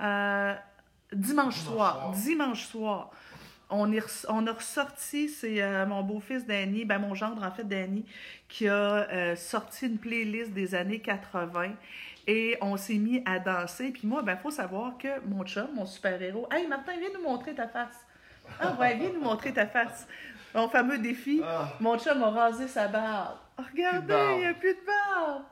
Euh, 0.00 0.54
dimanche, 1.12 1.60
soir. 1.60 2.12
Dimanche 2.12 2.64
soir. 2.66 3.10
On, 3.70 3.90
on 4.28 4.46
a 4.46 4.52
ressorti, 4.52 5.28
c'est 5.28 5.62
euh, 5.62 5.86
mon 5.86 6.02
beau-fils 6.02 6.46
Danny, 6.46 6.84
ben 6.84 6.98
mon 6.98 7.14
gendre 7.14 7.42
en 7.42 7.50
fait 7.50 7.64
Danny, 7.64 8.04
qui 8.46 8.68
a 8.68 9.34
sorti 9.36 9.86
une 9.86 9.98
playlist 9.98 10.52
des 10.52 10.74
années 10.74 11.00
80 11.00 11.72
et 12.26 12.56
on 12.60 12.76
s'est 12.76 12.98
mis 12.98 13.22
à 13.26 13.38
danser. 13.38 13.90
Puis 13.90 14.06
moi, 14.06 14.22
ben, 14.22 14.36
faut 14.36 14.50
savoir 14.50 14.96
que 14.98 15.08
mon 15.26 15.44
chum, 15.44 15.68
mon 15.74 15.86
super-héros, 15.86 16.48
Hey, 16.50 16.66
Martin, 16.66 16.92
viens 16.98 17.10
nous 17.14 17.22
montrer 17.22 17.54
ta 17.54 17.68
face. 17.68 18.04
Ah, 18.60 18.72
ouais, 18.78 18.96
viens 18.96 19.10
nous 19.12 19.22
montrer 19.22 19.52
ta 19.52 19.66
face. 19.66 20.06
Mon 20.54 20.68
fameux 20.68 20.98
défi, 20.98 21.42
ah. 21.44 21.68
mon 21.80 21.98
chum 21.98 22.22
a 22.22 22.30
rasé 22.30 22.68
sa 22.68 22.86
barbe. 22.86 23.38
regardez, 23.58 24.14
il 24.34 24.38
n'y 24.38 24.46
a 24.46 24.54
plus 24.54 24.74
de 24.74 24.86
barbe. 24.86 25.42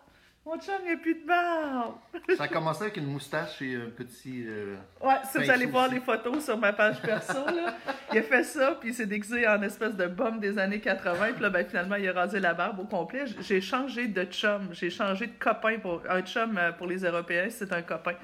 Mon 0.45 0.59
chum, 0.59 0.75
il 0.83 0.87
n'y 0.87 0.93
a 0.93 0.97
plus 0.97 1.15
de 1.15 1.25
barbe. 1.25 1.95
ça 2.37 2.45
a 2.45 2.49
commencé 2.49 2.83
avec 2.83 2.97
une 2.97 3.07
moustache 3.07 3.63
et 3.63 3.77
un 3.77 3.91
petit. 3.91 4.45
Euh, 4.45 4.75
ouais, 5.01 5.15
si 5.31 5.39
vous 5.39 5.49
allez 5.49 5.67
voir 5.67 5.89
les 5.89 6.01
photos 6.01 6.45
sur 6.45 6.59
ma 6.59 6.73
page 6.73 7.01
perso, 7.01 7.47
là, 7.47 7.77
il 8.13 8.19
a 8.19 8.23
fait 8.23 8.43
ça, 8.43 8.77
puis 8.81 8.89
il 8.89 8.95
s'est 8.95 9.07
déguisé 9.07 9.47
en 9.47 9.63
espèce 9.63 9.95
de 9.95 10.07
bombe 10.07 10.41
des 10.41 10.59
années 10.59 10.81
80, 10.81 11.35
puis 11.35 11.43
là, 11.43 11.51
ben, 11.51 11.65
finalement, 11.65 11.95
il 11.95 12.09
a 12.09 12.13
rasé 12.13 12.41
la 12.41 12.55
barbe 12.55 12.81
au 12.81 12.85
complet. 12.85 13.25
J'ai 13.41 13.61
changé 13.61 14.09
de 14.09 14.25
chum, 14.25 14.71
j'ai 14.73 14.91
changé 14.91 15.29
de 15.29 15.39
copain. 15.39 15.79
Pour... 15.79 16.03
Un 16.11 16.23
chum 16.23 16.59
euh, 16.59 16.73
pour 16.73 16.89
les 16.89 17.05
Européens, 17.05 17.47
c'est 17.49 17.73
un 17.73 17.83
copain. 17.83 18.15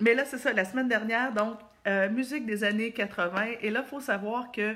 Mais 0.00 0.14
là, 0.14 0.24
c'est 0.24 0.38
ça, 0.38 0.52
la 0.52 0.64
semaine 0.64 0.88
dernière, 0.88 1.32
donc, 1.32 1.58
euh, 1.86 2.10
musique 2.10 2.44
des 2.44 2.64
années 2.64 2.90
80, 2.90 3.44
et 3.62 3.70
là, 3.70 3.84
il 3.86 3.88
faut 3.88 4.00
savoir 4.00 4.50
que 4.50 4.74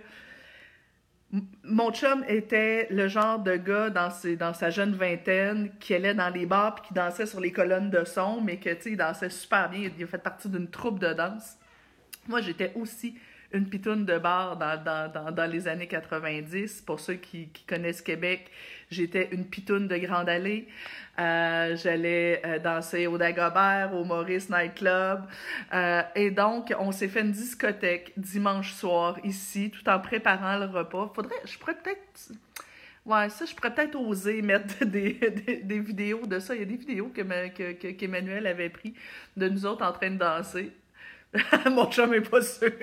mon 1.62 1.92
chum 1.92 2.24
était 2.26 2.88
le 2.90 3.06
genre 3.06 3.38
de 3.38 3.54
gars 3.54 3.90
dans, 3.90 4.08
dans 4.38 4.52
sa 4.52 4.70
jeune 4.70 4.94
vingtaine 4.94 5.70
qui 5.78 5.94
allait 5.94 6.14
dans 6.14 6.28
les 6.28 6.44
bars 6.44 6.76
et 6.78 6.88
qui 6.88 6.94
dansait 6.94 7.26
sur 7.26 7.40
les 7.40 7.52
colonnes 7.52 7.90
de 7.90 8.04
son, 8.04 8.40
mais 8.40 8.58
que, 8.58 8.70
tu 8.74 8.90
sais, 8.90 8.96
dansait 8.96 9.30
super 9.30 9.70
bien. 9.70 9.90
Il 9.96 10.04
a 10.04 10.06
fait 10.06 10.18
partie 10.18 10.48
d'une 10.48 10.68
troupe 10.68 10.98
de 10.98 11.12
danse. 11.12 11.56
Moi, 12.28 12.40
j'étais 12.40 12.72
aussi 12.74 13.14
une 13.52 13.68
pitoune 13.68 14.04
de 14.04 14.18
bar 14.18 14.56
dans, 14.56 14.82
dans, 14.82 15.32
dans, 15.32 15.50
les 15.50 15.66
années 15.66 15.86
90. 15.86 16.82
Pour 16.82 17.00
ceux 17.00 17.14
qui, 17.14 17.48
connaissent 17.66 18.02
Québec, 18.02 18.50
j'étais 18.90 19.28
une 19.32 19.44
pitoune 19.44 19.88
de 19.88 19.96
Grande 19.96 20.28
Allée. 20.28 20.68
Euh, 21.18 21.76
J'allais 21.76 22.40
euh, 22.44 22.58
danser 22.58 23.06
au 23.06 23.18
Dagobert, 23.18 23.92
au 23.94 24.04
Maurice 24.04 24.48
Nightclub. 24.50 25.22
Euh, 25.72 26.02
et 26.14 26.30
donc, 26.30 26.72
on 26.78 26.92
s'est 26.92 27.08
fait 27.08 27.20
une 27.22 27.32
discothèque 27.32 28.12
dimanche 28.16 28.72
soir 28.72 29.18
ici, 29.24 29.70
tout 29.70 29.88
en 29.88 29.98
préparant 29.98 30.56
le 30.58 30.66
repas. 30.66 31.10
Faudrait, 31.14 31.34
je 31.44 31.58
pourrais 31.58 31.74
peut-être... 31.74 32.32
Ouais, 33.06 33.30
ça, 33.30 33.46
je 33.46 33.54
pourrais 33.54 33.74
peut-être 33.74 33.96
oser 33.96 34.42
mettre 34.42 34.84
des, 34.84 35.14
des, 35.64 35.80
vidéos 35.80 36.26
de 36.26 36.38
ça. 36.38 36.54
Il 36.54 36.60
y 36.60 36.62
a 36.62 36.66
des 36.66 36.76
vidéos 36.76 37.08
que, 37.08 37.72
qu'Emmanuel 37.72 38.46
avait 38.46 38.68
pris 38.68 38.94
de 39.36 39.48
nous 39.48 39.66
autres 39.66 39.84
en 39.84 39.92
train 39.92 40.10
de 40.10 40.18
danser. 40.18 40.70
Mon 41.70 41.90
chum 41.90 42.14
est 42.14 42.28
pas 42.28 42.42
sûr. 42.42 42.70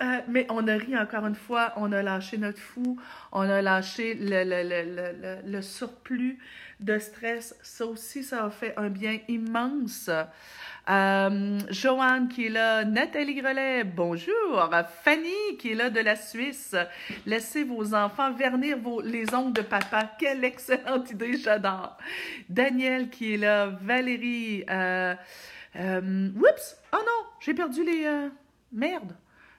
Euh, 0.00 0.18
mais 0.26 0.44
on 0.50 0.66
a 0.66 0.74
ri 0.74 0.98
encore 0.98 1.24
une 1.24 1.36
fois, 1.36 1.72
on 1.76 1.92
a 1.92 2.02
lâché 2.02 2.36
notre 2.36 2.58
fou, 2.58 2.98
on 3.30 3.48
a 3.48 3.62
lâché 3.62 4.14
le, 4.14 4.42
le, 4.42 4.62
le, 4.64 5.48
le, 5.48 5.62
surplus 5.62 6.40
de 6.80 6.98
stress. 6.98 7.56
Ça 7.62 7.86
aussi, 7.86 8.24
ça 8.24 8.44
a 8.44 8.50
fait 8.50 8.74
un 8.76 8.88
bien 8.88 9.20
immense. 9.28 10.10
Euh, 10.90 11.58
Joanne 11.70 12.28
qui 12.28 12.46
est 12.46 12.50
là, 12.50 12.84
Nathalie 12.84 13.36
Grelet, 13.36 13.84
bonjour. 13.84 14.68
Fanny 15.04 15.56
qui 15.60 15.70
est 15.70 15.74
là 15.76 15.90
de 15.90 16.00
la 16.00 16.16
Suisse, 16.16 16.74
laissez 17.24 17.62
vos 17.62 17.94
enfants 17.94 18.32
vernir 18.32 18.78
vos, 18.78 19.00
les 19.00 19.32
ongles 19.32 19.52
de 19.52 19.62
papa. 19.62 20.10
Quelle 20.18 20.44
excellente 20.44 21.10
idée, 21.12 21.38
j'adore. 21.38 21.96
Daniel 22.48 23.10
qui 23.10 23.34
est 23.34 23.38
là, 23.38 23.66
Valérie. 23.80 24.64
Euh, 24.68 25.14
euh, 25.76 26.30
oups! 26.36 26.76
Oh 26.92 26.98
non! 26.98 27.26
J'ai 27.40 27.54
perdu 27.54 27.84
les. 27.84 28.04
Euh, 28.04 28.28
merde! 28.72 29.14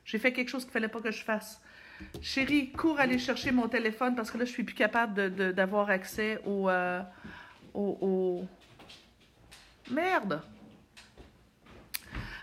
J'ai 0.06 0.20
fait 0.20 0.32
quelque 0.32 0.50
chose 0.50 0.64
qu'il 0.64 0.72
fallait 0.72 0.88
pas 0.88 1.02
que 1.02 1.12
je 1.12 1.24
fasse. 1.24 1.62
Chérie, 2.22 2.72
cours 2.72 3.00
aller 3.00 3.18
chercher 3.18 3.52
mon 3.52 3.68
téléphone 3.68 4.16
parce 4.16 4.30
que 4.30 4.38
là, 4.38 4.46
je 4.46 4.52
suis 4.52 4.64
plus 4.64 4.76
capable 4.76 5.34
d'avoir 5.54 5.90
accès 5.90 6.40
au, 6.46 6.70
euh, 6.70 7.02
au, 7.74 7.98
au, 8.02 8.48
Merde! 9.92 10.42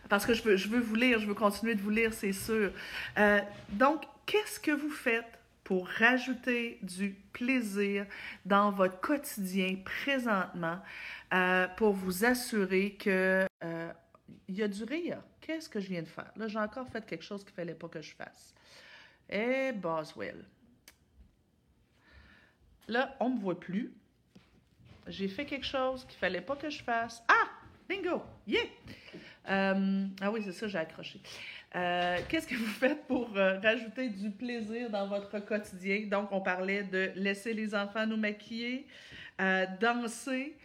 Parce 0.09 0.27
que 0.27 0.35
je 0.35 0.43
veux, 0.43 0.57
je 0.57 0.69
veux 0.69 0.81
vous 0.81 0.95
lire, 0.95 1.19
je 1.19 1.27
veux 1.27 1.35
continuer 1.35 1.75
de 1.75 1.81
vous 1.81 1.91
lire, 1.91 2.13
c'est 2.13 2.33
sûr. 2.33 2.71
Euh, 3.19 3.41
donc, 3.71 4.03
qu'est-ce 4.27 4.61
que 4.61 4.71
vous 4.71 4.91
faites 4.91 5.39
pour 5.65 5.89
rajouter 5.89 6.79
du 6.83 7.17
plaisir 7.33 8.05
dans 8.45 8.73
votre 8.73 9.01
quotidien 9.01 9.77
présentement 9.85 10.79
euh, 11.33 11.67
pour 11.77 11.93
vous 11.95 12.25
assurer 12.25 12.97
que 12.99 13.47
euh, 13.63 13.93
il 14.49 14.57
y 14.57 14.63
a 14.63 14.69
du 14.69 14.85
rire. 14.85 15.23
Qu'est-ce 15.41 15.69
que 15.69 15.81
je 15.81 15.89
viens 15.89 16.03
de 16.03 16.09
faire? 16.09 16.31
Là, 16.37 16.49
j'ai 16.49 16.59
encore 16.59 16.89
fait 16.89 17.05
quelque 17.05 17.25
chose 17.25 17.43
qu'il 17.43 17.53
ne 17.53 17.57
fallait 17.57 17.75
pas 17.75 17.89
que 17.89 18.01
je 18.01 18.15
fasse. 18.15 18.55
Eh, 19.29 19.73
Boswell. 19.73 20.45
Là, 22.89 23.17
on 23.21 23.31
ne 23.31 23.37
me 23.37 23.41
voit 23.41 23.59
plus. 23.59 23.93
J'ai 25.07 25.29
fait 25.29 25.45
quelque 25.45 25.67
chose 25.67 26.05
qu'il 26.05 26.15
ne 26.15 26.21
fallait 26.21 26.41
pas 26.41 26.57
que 26.57 26.71
je 26.71 26.83
fasse. 26.83 27.23
Ah! 27.29 27.49
Bingo! 27.89 28.23
Yeah! 28.47 28.63
Euh, 29.49 30.07
ah 30.21 30.31
oui, 30.31 30.43
c'est 30.45 30.53
ça, 30.53 30.69
j'ai 30.69 30.79
accroché. 30.79 31.21
Euh, 31.75 32.19
qu'est-ce 32.29 32.47
que 32.47 32.55
vous 32.55 32.67
faites 32.67 33.07
pour 33.07 33.33
rajouter 33.35 34.09
du 34.09 34.31
plaisir 34.31 34.89
dans 34.91 35.09
votre 35.09 35.39
quotidien? 35.41 36.07
Donc, 36.07 36.31
on 36.31 36.41
parlait 36.41 36.85
de 36.85 37.11
laisser 37.17 37.53
les 37.53 37.75
enfants 37.75 38.07
nous 38.07 38.17
maquiller, 38.17 38.87
danser, 39.81 40.57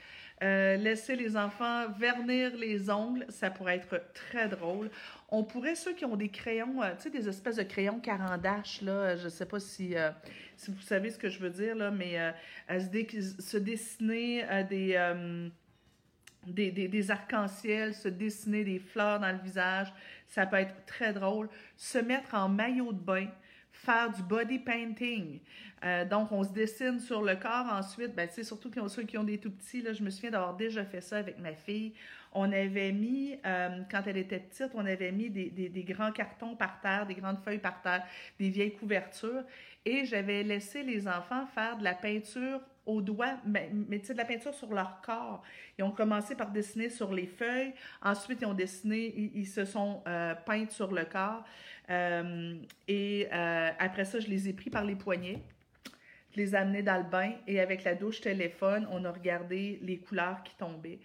Euh, 0.43 0.77
laisser 0.77 1.15
les 1.15 1.35
enfants 1.35 1.89
vernir 1.97 2.55
les 2.55 2.91
ongles, 2.91 3.25
ça 3.29 3.49
pourrait 3.49 3.77
être 3.77 4.03
très 4.13 4.47
drôle. 4.47 4.91
On 5.29 5.43
pourrait, 5.43 5.73
ceux 5.73 5.93
qui 5.93 6.05
ont 6.05 6.15
des 6.15 6.29
crayons, 6.29 6.83
euh, 6.83 6.91
tu 6.95 7.03
sais, 7.03 7.09
des 7.09 7.27
espèces 7.27 7.55
de 7.55 7.63
crayons 7.63 7.99
carandache, 7.99 8.83
là, 8.83 9.15
je 9.15 9.29
sais 9.29 9.47
pas 9.47 9.59
si, 9.59 9.95
euh, 9.95 10.11
vous 10.67 10.81
savez 10.81 11.09
ce 11.09 11.17
que 11.17 11.29
je 11.29 11.39
veux 11.39 11.49
dire, 11.49 11.75
là, 11.75 11.89
mais 11.89 12.19
se, 12.69 13.57
dessiner 13.57 14.45
des, 14.69 15.19
des, 16.45 16.71
des, 16.71 16.87
des 16.87 17.11
arcs-en-ciel, 17.11 17.95
se 17.95 18.07
dessiner 18.07 18.63
des 18.63 18.77
fleurs 18.77 19.19
dans 19.19 19.31
le 19.31 19.39
visage, 19.39 19.91
ça 20.27 20.45
peut 20.45 20.57
être 20.57 20.85
très 20.85 21.13
drôle. 21.13 21.49
Se 21.77 21.97
mettre 21.97 22.35
en 22.35 22.47
maillot 22.47 22.93
de 22.93 22.99
bain, 22.99 23.27
faire 23.77 24.11
du 24.11 24.21
body 24.23 24.59
painting. 24.59 25.39
Euh, 25.83 26.05
donc, 26.05 26.31
on 26.31 26.43
se 26.43 26.49
dessine 26.49 26.99
sur 26.99 27.21
le 27.21 27.35
corps. 27.35 27.67
Ensuite, 27.71 28.15
ben, 28.15 28.27
surtout 28.29 28.71
ceux 28.87 29.03
qui 29.03 29.17
ont 29.17 29.23
des 29.23 29.37
tout 29.37 29.51
petits, 29.51 29.81
là, 29.81 29.93
je 29.93 30.03
me 30.03 30.09
souviens 30.09 30.31
d'avoir 30.31 30.55
déjà 30.55 30.83
fait 30.83 31.01
ça 31.01 31.17
avec 31.17 31.39
ma 31.39 31.53
fille. 31.53 31.93
On 32.33 32.51
avait 32.51 32.91
mis, 32.91 33.37
euh, 33.45 33.81
quand 33.89 34.01
elle 34.05 34.17
était 34.17 34.39
petite, 34.39 34.71
on 34.73 34.85
avait 34.85 35.11
mis 35.11 35.29
des, 35.29 35.49
des, 35.49 35.83
grands 35.83 36.11
cartons 36.11 36.55
par 36.55 36.81
terre, 36.81 37.05
des 37.05 37.15
grandes 37.15 37.39
feuilles 37.39 37.59
par 37.59 37.81
terre, 37.81 38.03
des 38.39 38.49
vieilles 38.49 38.75
couvertures. 38.75 39.43
Et 39.85 40.05
j'avais 40.05 40.43
laissé 40.43 40.83
les 40.83 41.07
enfants 41.07 41.45
faire 41.47 41.77
de 41.77 41.83
la 41.83 41.93
peinture 41.93 42.59
au 42.87 43.01
doigt, 43.01 43.35
mais, 43.45 43.69
mais 43.73 43.99
tu 43.99 44.07
sais, 44.07 44.13
de 44.13 44.17
la 44.17 44.25
peinture 44.25 44.53
sur 44.53 44.73
leur 44.73 45.01
corps. 45.01 45.43
Ils 45.77 45.83
ont 45.83 45.91
commencé 45.91 46.35
par 46.35 46.51
dessiner 46.51 46.89
sur 46.89 47.13
les 47.13 47.27
feuilles. 47.27 47.73
Ensuite, 48.01 48.39
ils 48.41 48.45
ont 48.45 48.53
dessiné, 48.53 49.13
ils, 49.35 49.45
se 49.45 49.65
sont 49.65 50.01
euh, 50.07 50.33
peints 50.45 50.69
sur 50.69 50.91
le 50.91 51.03
corps. 51.03 51.43
Euh, 51.89 52.55
et 52.87 53.27
euh, 53.31 53.69
après 53.79 54.05
ça, 54.05 54.19
je 54.19 54.27
les 54.27 54.49
ai 54.49 54.53
pris 54.53 54.69
par 54.69 54.83
les 54.83 54.95
poignets. 54.95 55.41
Je 56.31 56.37
les 56.37 56.53
ai 56.53 56.57
amenés 56.57 56.83
dans 56.83 56.97
le 56.97 57.09
bain 57.09 57.31
et 57.47 57.59
avec 57.59 57.83
la 57.83 57.95
douche 57.95 58.21
téléphone, 58.21 58.87
on 58.91 59.05
a 59.05 59.11
regardé 59.11 59.79
les 59.81 59.97
couleurs 59.97 60.43
qui 60.43 60.55
tombaient. 60.55 60.99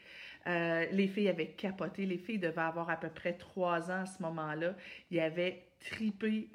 Euh, 0.49 0.87
les 0.91 1.07
filles 1.07 1.29
avaient 1.29 1.53
capoté. 1.53 2.05
Les 2.05 2.19
filles 2.19 2.39
devaient 2.39 2.61
avoir 2.61 2.91
à 2.91 2.97
peu 2.97 3.09
près 3.09 3.35
trois 3.35 3.91
ans 3.91 4.03
à 4.03 4.07
ce 4.07 4.21
moment-là. 4.23 4.75
Ils 5.11 5.21
avaient 5.21 5.65
tripé 5.79 6.49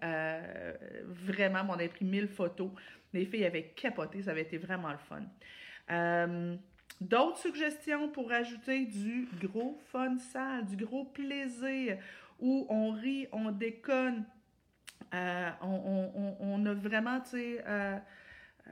vraiment. 1.05 1.65
On 1.69 1.73
avait 1.73 1.87
pris 1.87 2.05
mille 2.05 2.27
photos. 2.27 2.71
Les 3.13 3.25
filles 3.25 3.45
avaient 3.45 3.71
capoté. 3.75 4.21
Ça 4.23 4.31
avait 4.31 4.41
été 4.41 4.57
vraiment 4.57 4.91
le 4.91 4.97
fun. 4.97 6.57
D'autres 6.99 7.37
suggestions 7.37 8.09
pour 8.09 8.31
ajouter 8.31 8.85
du 8.85 9.27
gros 9.41 9.79
fun 9.91 10.17
sale, 10.17 10.65
du 10.65 10.75
gros 10.83 11.05
plaisir 11.05 11.97
où 12.39 12.65
on 12.69 12.91
rit, 12.91 13.27
on 13.31 13.51
déconne, 13.51 14.25
euh, 15.13 15.49
on, 15.61 16.65
a 16.65 16.73
vraiment, 16.73 17.21
tu 17.21 17.29
sais, 17.29 17.63
euh, 17.65 17.97
euh, 18.67 18.71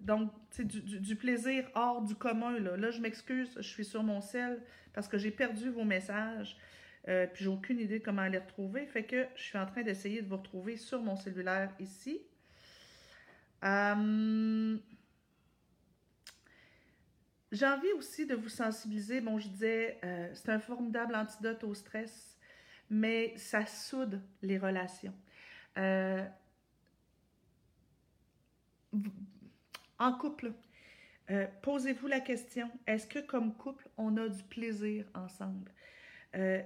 donc, 0.00 0.32
tu 0.50 0.64
du, 0.64 0.80
du, 0.80 1.16
plaisir 1.16 1.68
hors 1.74 2.02
du 2.02 2.14
commun. 2.14 2.58
Là, 2.58 2.76
là 2.76 2.90
je 2.90 3.00
m'excuse, 3.00 3.52
je 3.56 3.68
suis 3.68 3.84
sur 3.84 4.02
mon 4.02 4.20
sel 4.20 4.62
parce 4.92 5.08
que 5.08 5.18
j'ai 5.18 5.30
perdu 5.30 5.70
vos 5.70 5.84
messages. 5.84 6.56
puis 7.04 7.44
j'ai 7.44 7.48
aucune 7.48 7.78
idée 7.80 8.00
comment 8.00 8.26
les 8.26 8.38
retrouver. 8.38 8.86
Fait 8.86 9.04
que 9.04 9.26
je 9.36 9.42
suis 9.42 9.58
en 9.58 9.66
train 9.66 9.82
d'essayer 9.82 10.22
de 10.22 10.28
vous 10.28 10.38
retrouver 10.38 10.76
sur 10.76 11.02
mon 11.02 11.16
cellulaire 11.16 11.70
ici. 11.78 12.22
J'ai 17.52 17.66
envie 17.66 17.92
aussi 17.96 18.26
de 18.26 18.34
vous 18.34 18.48
sensibiliser. 18.48 19.20
Bon, 19.20 19.38
je 19.38 19.48
disais, 19.48 19.98
c'est 20.32 20.48
un 20.48 20.58
formidable 20.58 21.14
antidote 21.14 21.62
au 21.64 21.74
stress 21.74 22.33
mais 22.94 23.34
ça 23.36 23.66
soude 23.66 24.22
les 24.40 24.56
relations. 24.56 25.14
Euh, 25.78 26.24
en 29.98 30.12
couple, 30.12 30.52
euh, 31.30 31.48
posez-vous 31.62 32.06
la 32.06 32.20
question, 32.20 32.70
est-ce 32.86 33.08
que 33.08 33.18
comme 33.18 33.52
couple, 33.56 33.88
on 33.96 34.16
a 34.16 34.28
du 34.28 34.44
plaisir 34.44 35.06
ensemble? 35.12 35.72
Euh, 36.36 36.62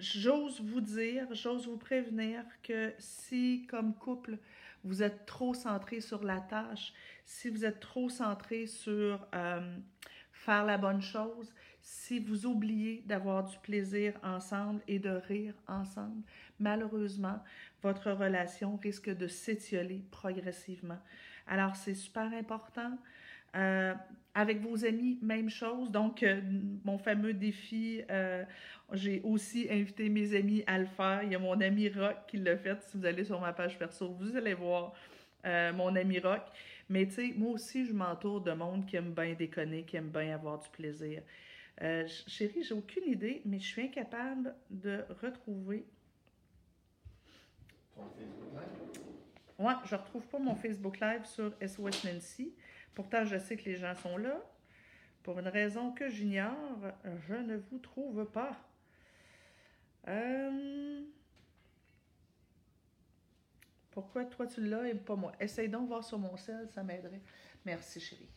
j'ose 0.00 0.60
vous 0.60 0.80
dire, 0.80 1.32
j'ose 1.32 1.68
vous 1.68 1.78
prévenir 1.78 2.42
que 2.64 2.92
si 2.98 3.64
comme 3.70 3.94
couple, 3.94 4.38
vous 4.82 5.04
êtes 5.04 5.24
trop 5.24 5.54
centré 5.54 6.00
sur 6.00 6.24
la 6.24 6.40
tâche, 6.40 6.92
si 7.24 7.48
vous 7.48 7.64
êtes 7.64 7.78
trop 7.78 8.08
centré 8.08 8.66
sur 8.66 9.24
faire 10.32 10.64
la 10.64 10.78
bonne 10.78 11.00
chose, 11.00 11.54
si 11.84 12.18
vous 12.18 12.46
oubliez 12.46 13.02
d'avoir 13.04 13.44
du 13.44 13.58
plaisir 13.58 14.14
ensemble 14.22 14.80
et 14.88 14.98
de 14.98 15.10
rire 15.10 15.52
ensemble, 15.68 16.22
malheureusement, 16.58 17.38
votre 17.82 18.10
relation 18.10 18.76
risque 18.76 19.14
de 19.14 19.28
s'étioler 19.28 20.02
progressivement. 20.10 20.98
Alors, 21.46 21.76
c'est 21.76 21.94
super 21.94 22.32
important. 22.32 22.96
Euh, 23.54 23.94
avec 24.34 24.62
vos 24.62 24.84
amis, 24.84 25.18
même 25.20 25.50
chose. 25.50 25.90
Donc, 25.90 26.22
euh, 26.22 26.40
mon 26.84 26.96
fameux 26.96 27.34
défi, 27.34 28.02
euh, 28.10 28.44
j'ai 28.92 29.20
aussi 29.22 29.68
invité 29.70 30.08
mes 30.08 30.34
amis 30.34 30.64
à 30.66 30.78
le 30.78 30.86
faire. 30.86 31.22
Il 31.22 31.32
y 31.32 31.34
a 31.34 31.38
mon 31.38 31.60
ami 31.60 31.90
Rock 31.90 32.16
qui 32.26 32.38
l'a 32.38 32.56
fait. 32.56 32.80
Si 32.82 32.96
vous 32.96 33.04
allez 33.04 33.24
sur 33.24 33.40
ma 33.40 33.52
page 33.52 33.78
perso, 33.78 34.08
vous 34.08 34.36
allez 34.36 34.54
voir 34.54 34.94
mon 35.44 35.94
ami 35.94 36.18
Rock. 36.18 36.40
Mais 36.88 37.04
tu 37.06 37.12
sais, 37.12 37.34
moi 37.36 37.52
aussi, 37.52 37.84
je 37.84 37.92
m'entoure 37.92 38.40
de 38.40 38.52
monde 38.52 38.86
qui 38.86 38.96
aime 38.96 39.12
bien 39.12 39.34
déconner, 39.34 39.82
qui 39.82 39.96
aime 39.98 40.08
bien 40.08 40.34
avoir 40.34 40.58
du 40.58 40.68
plaisir. 40.70 41.20
Euh, 41.82 42.06
chérie, 42.26 42.62
j'ai 42.62 42.74
aucune 42.74 43.04
idée, 43.04 43.42
mais 43.44 43.58
je 43.58 43.66
suis 43.66 43.82
incapable 43.82 44.54
de 44.70 45.04
retrouver. 45.22 45.86
Ton 47.94 48.02
Facebook 48.16 48.52
Live? 48.52 49.76
Je 49.84 49.94
ne 49.94 50.00
retrouve 50.00 50.26
pas 50.26 50.38
mon 50.38 50.54
Facebook 50.54 51.00
Live 51.00 51.24
sur 51.24 51.52
SOS 51.60 52.04
Nancy. 52.04 52.54
Pourtant, 52.94 53.24
je 53.24 53.38
sais 53.38 53.56
que 53.56 53.64
les 53.64 53.76
gens 53.76 53.94
sont 53.96 54.16
là. 54.16 54.40
Pour 55.22 55.38
une 55.38 55.48
raison 55.48 55.92
que 55.92 56.08
j'ignore, 56.08 56.78
je 57.26 57.34
ne 57.34 57.56
vous 57.56 57.78
trouve 57.78 58.24
pas. 58.26 58.56
Euh, 60.06 61.02
pourquoi 63.90 64.24
toi 64.26 64.46
tu 64.46 64.60
l'as 64.60 64.88
et 64.88 64.94
pas 64.94 65.16
moi? 65.16 65.32
Essaye 65.40 65.68
donc 65.68 65.84
de 65.84 65.88
voir 65.88 66.04
sur 66.04 66.18
mon 66.18 66.36
sel, 66.36 66.68
ça 66.68 66.82
m'aiderait. 66.82 67.22
Merci, 67.64 68.00
chérie. 68.00 68.28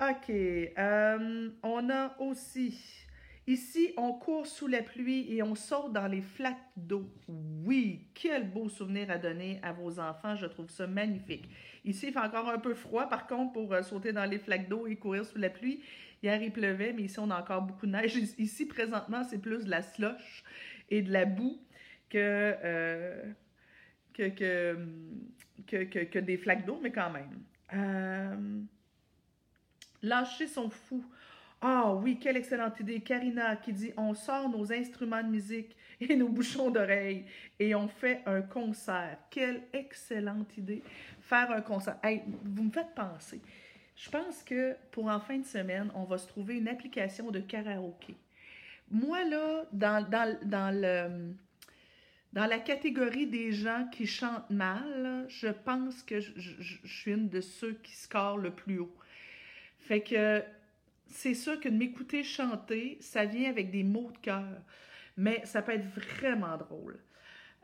OK. 0.00 0.30
Euh, 0.30 1.50
on 1.62 1.90
a 1.90 2.16
aussi. 2.18 3.06
Ici, 3.46 3.92
on 3.96 4.12
court 4.12 4.46
sous 4.46 4.68
la 4.68 4.82
pluie 4.82 5.26
et 5.34 5.42
on 5.42 5.56
saute 5.56 5.92
dans 5.92 6.06
les 6.06 6.22
flaques 6.22 6.56
d'eau. 6.76 7.10
Oui, 7.28 8.06
quel 8.14 8.48
beau 8.48 8.68
souvenir 8.68 9.10
à 9.10 9.18
donner 9.18 9.58
à 9.64 9.72
vos 9.72 9.98
enfants. 9.98 10.36
Je 10.36 10.46
trouve 10.46 10.70
ça 10.70 10.86
magnifique. 10.86 11.48
Ici, 11.84 12.06
il 12.08 12.12
fait 12.12 12.20
encore 12.20 12.48
un 12.48 12.58
peu 12.58 12.74
froid, 12.74 13.08
par 13.08 13.26
contre, 13.26 13.52
pour 13.52 13.72
euh, 13.72 13.82
sauter 13.82 14.12
dans 14.12 14.24
les 14.24 14.38
flaques 14.38 14.68
d'eau 14.68 14.86
et 14.86 14.94
courir 14.94 15.24
sous 15.24 15.38
la 15.38 15.50
pluie. 15.50 15.82
Hier, 16.22 16.40
il 16.40 16.52
pleuvait, 16.52 16.92
mais 16.92 17.02
ici, 17.02 17.18
on 17.18 17.30
a 17.30 17.40
encore 17.40 17.62
beaucoup 17.62 17.86
de 17.86 17.92
neige. 17.92 18.14
Ici, 18.38 18.66
présentement, 18.66 19.24
c'est 19.24 19.40
plus 19.40 19.64
de 19.64 19.70
la 19.70 19.82
slush 19.82 20.44
et 20.88 21.02
de 21.02 21.12
la 21.12 21.24
boue 21.24 21.60
que, 22.10 22.54
euh, 22.64 23.24
des 25.68 26.36
flaques 26.36 26.64
d'eau, 26.64 26.78
mais 26.80 26.92
quand 26.92 27.10
même. 27.10 28.68
Lâcher 30.02 30.46
son 30.46 30.68
fou. 30.70 31.04
Ah 31.60 31.94
oui, 31.94 32.18
quelle 32.18 32.36
excellente 32.36 32.80
idée. 32.80 33.00
Karina 33.00 33.56
qui 33.56 33.72
dit 33.72 33.92
on 33.96 34.14
sort 34.14 34.48
nos 34.48 34.72
instruments 34.72 35.22
de 35.22 35.28
musique 35.28 35.76
et 36.00 36.16
nos 36.16 36.28
bouchons 36.28 36.70
d'oreilles 36.70 37.24
et 37.58 37.74
on 37.74 37.88
fait 37.88 38.22
un 38.26 38.42
concert. 38.42 39.18
Quelle 39.30 39.62
excellente 39.72 40.56
idée. 40.58 40.82
Faire 41.20 41.50
un 41.52 41.60
concert. 41.60 41.98
Vous 42.44 42.64
me 42.64 42.70
faites 42.70 42.94
penser. 42.94 43.40
Je 43.94 44.10
pense 44.10 44.42
que 44.42 44.74
pour 44.90 45.06
en 45.06 45.20
fin 45.20 45.38
de 45.38 45.44
semaine, 45.44 45.90
on 45.94 46.04
va 46.04 46.18
se 46.18 46.26
trouver 46.26 46.56
une 46.56 46.68
application 46.68 47.30
de 47.30 47.40
karaoké. 47.40 48.16
Moi, 48.90 49.24
là, 49.24 49.64
dans, 49.72 50.04
la 52.34 52.58
catégorie 52.58 53.26
des 53.26 53.52
gens 53.52 53.86
qui 53.92 54.06
chantent 54.06 54.50
mal, 54.50 55.24
je 55.28 55.48
pense 55.48 56.02
que 56.02 56.20
je, 56.20 56.32
je, 56.36 56.76
suis 56.84 57.12
une 57.12 57.28
de 57.28 57.40
ceux 57.40 57.74
qui 57.82 57.94
score 57.94 58.38
le 58.38 58.50
plus 58.50 58.80
haut. 58.80 58.94
Fait 59.82 60.00
que 60.00 60.42
c'est 61.08 61.34
sûr 61.34 61.60
que 61.60 61.68
de 61.68 61.76
m'écouter 61.76 62.22
chanter, 62.22 62.98
ça 63.00 63.24
vient 63.24 63.50
avec 63.50 63.70
des 63.70 63.82
mots 63.82 64.10
de 64.10 64.18
cœur. 64.18 64.62
Mais 65.16 65.44
ça 65.44 65.60
peut 65.60 65.72
être 65.72 65.86
vraiment 65.86 66.56
drôle. 66.56 66.98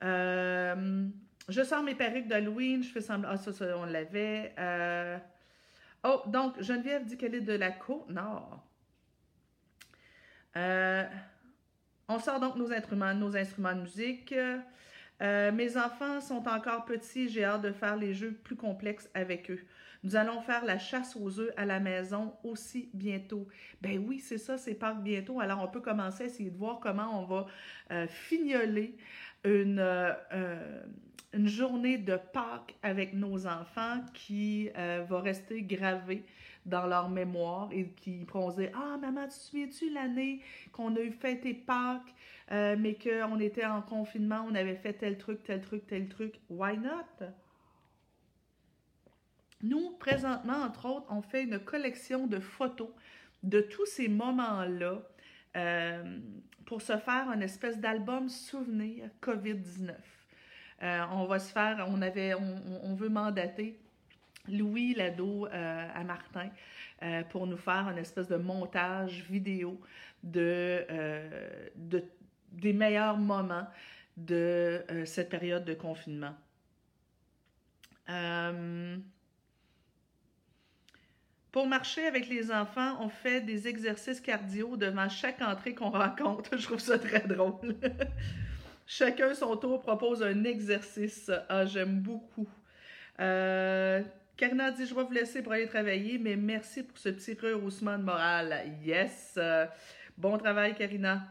Euh, 0.03 1.09
je 1.49 1.63
sors 1.63 1.83
mes 1.83 1.95
perruques 1.95 2.27
d'Halloween, 2.27 2.83
je 2.83 2.91
fais 2.91 3.01
semblant. 3.01 3.31
Ah, 3.33 3.37
ça, 3.37 3.53
ça 3.53 3.77
on 3.79 3.85
l'avait. 3.85 4.55
Euh, 4.59 5.17
oh, 6.05 6.23
donc, 6.27 6.61
Geneviève 6.61 7.05
dit 7.05 7.17
qu'elle 7.17 7.35
est 7.35 7.41
de 7.41 7.55
la 7.55 7.71
Côte-Nord. 7.71 8.63
Euh, 10.57 11.05
on 12.09 12.19
sort 12.19 12.41
donc 12.41 12.57
nos 12.57 12.73
instruments, 12.73 13.15
nos 13.15 13.37
instruments 13.37 13.75
de 13.75 13.83
musique. 13.83 14.35
Mes 15.21 15.77
enfants 15.77 16.21
sont 16.21 16.49
encore 16.49 16.85
petits, 16.85 17.29
j'ai 17.29 17.45
hâte 17.45 17.63
de 17.63 17.73
faire 17.73 17.97
les 17.97 18.15
jeux 18.15 18.33
plus 18.33 18.57
complexes 18.57 19.11
avec 19.15 19.51
eux. 19.51 19.61
Nous 20.05 20.15
allons 20.17 20.41
faire 20.41 20.65
la 20.65 20.79
chasse 20.79 21.17
aux 21.17 21.41
œufs 21.41 21.53
à 21.57 21.65
la 21.65 21.81
maison 21.81 22.35
aussi 22.45 22.89
bientôt. 22.95 23.49
Ben 23.81 23.99
oui, 24.07 24.21
c'est 24.21 24.39
ça, 24.39 24.57
c'est 24.57 24.75
Pâques 24.75 25.03
bientôt. 25.03 25.41
Alors, 25.41 25.63
on 25.63 25.69
peut 25.69 25.81
commencer 25.81 26.25
à 26.25 26.27
essayer 26.27 26.51
de 26.51 26.57
voir 26.57 26.79
comment 26.79 27.21
on 27.21 27.25
va 27.25 27.47
euh, 27.91 28.07
fignoler 28.07 28.97
une, 29.45 29.81
euh, 29.81 30.13
euh, 30.33 30.83
une 31.33 31.49
journée 31.49 31.99
de 31.99 32.17
Pâques 32.17 32.77
avec 32.83 33.13
nos 33.13 33.47
enfants 33.47 34.01
qui 34.15 34.71
va 34.75 35.21
rester 35.21 35.63
gravée 35.63 36.25
dans 36.69 36.87
leur 36.87 37.09
mémoire 37.09 37.69
et 37.73 37.89
qui 37.97 38.25
pourront 38.25 38.55
Ah, 38.75 38.97
maman, 39.01 39.25
tu 39.25 39.29
te 39.29 39.35
souviens-tu 39.35 39.91
l'année 39.91 40.41
qu'on 40.73 40.95
a 40.97 41.01
eu 41.01 41.13
fêté 41.13 41.55
Pâques, 41.55 42.15
euh, 42.53 42.77
mais 42.79 42.97
qu'on 42.97 43.41
était 43.41 43.65
en 43.65 43.83
confinement, 43.83 44.47
on 44.49 44.55
avait 44.55 44.77
fait 44.77 44.93
tel 44.93 45.19
truc, 45.19 45.43
tel 45.43 45.61
truc, 45.61 45.87
tel 45.87 46.09
truc? 46.09 46.35
Why 46.49 46.77
not? 46.79 47.27
Nous, 49.63 49.91
présentement, 49.99 50.63
entre 50.63 50.87
autres, 50.87 51.07
on 51.11 51.23
fait 51.23 51.43
une 51.43 51.59
collection 51.59 52.27
de 52.27 52.39
photos 52.39 52.91
de 53.43 53.61
tous 53.61 53.87
ces 53.87 54.09
moments-là 54.09 55.01
euh, 55.57 56.19
pour 56.67 56.83
se 56.83 56.97
faire 56.97 57.31
une 57.33 57.43
espèce 57.43 57.79
d'album 57.79 58.29
souvenir 58.29 59.09
COVID-19. 59.23 59.95
Euh, 60.83 61.03
on 61.13 61.25
va 61.25 61.39
se 61.39 61.53
faire, 61.53 61.87
on 61.89 62.01
avait, 62.03 62.35
on, 62.35 62.95
veut 62.95 63.09
mandater 63.09 63.81
Louis 64.51 64.95
Lado 64.95 65.47
euh, 65.47 65.89
à 65.95 66.05
Martin 66.05 66.51
pour 67.31 67.47
nous 67.47 67.57
faire 67.57 67.89
une 67.91 67.99
espèce 67.99 68.27
de 68.27 68.37
montage 68.37 69.25
vidéo 69.31 69.81
de, 70.25 70.85
de 71.77 72.03
des 72.51 72.73
meilleurs 72.73 73.17
moments 73.17 73.69
de 74.17 74.83
cette 75.05 75.29
période 75.29 75.65
de 75.65 75.75
confinement. 75.75 76.35
Pour 81.51 81.67
marcher 81.67 82.07
avec 82.07 82.29
les 82.29 82.53
enfants, 82.53 82.99
on 83.01 83.09
fait 83.09 83.41
des 83.41 83.69
exercices 83.69 84.21
cardio 84.21 84.77
devant 84.77 85.09
chaque 85.09 85.41
entrée 85.41 85.75
qu'on 85.75 85.91
rencontre. 86.05 86.57
Je 86.59 86.65
trouve 86.65 86.79
ça 86.79 86.99
très 86.99 87.27
drôle. 87.27 87.75
Chacun 88.87 89.35
son 89.35 89.57
tour 89.57 89.81
propose 89.81 90.23
un 90.23 90.45
exercice. 90.45 91.31
Ah, 91.49 91.65
j'aime 91.65 92.01
beaucoup. 92.01 92.49
Euh, 93.21 94.03
Karina 94.39 94.71
dit 94.71 94.87
Je 94.87 94.95
vais 94.95 95.03
vous 95.03 95.13
laisser 95.13 95.43
pour 95.43 95.53
aller 95.53 95.67
travailler, 95.67 96.17
mais 96.17 96.37
merci 96.37 96.85
pour 96.85 96.97
ce 96.97 97.09
petit 97.09 97.35
rehaussement 97.35 97.99
de 97.99 98.05
morale. 98.05 98.73
Yes! 98.85 99.37
bon 100.17 100.39
travail, 100.39 100.77
Karina. 100.77 101.27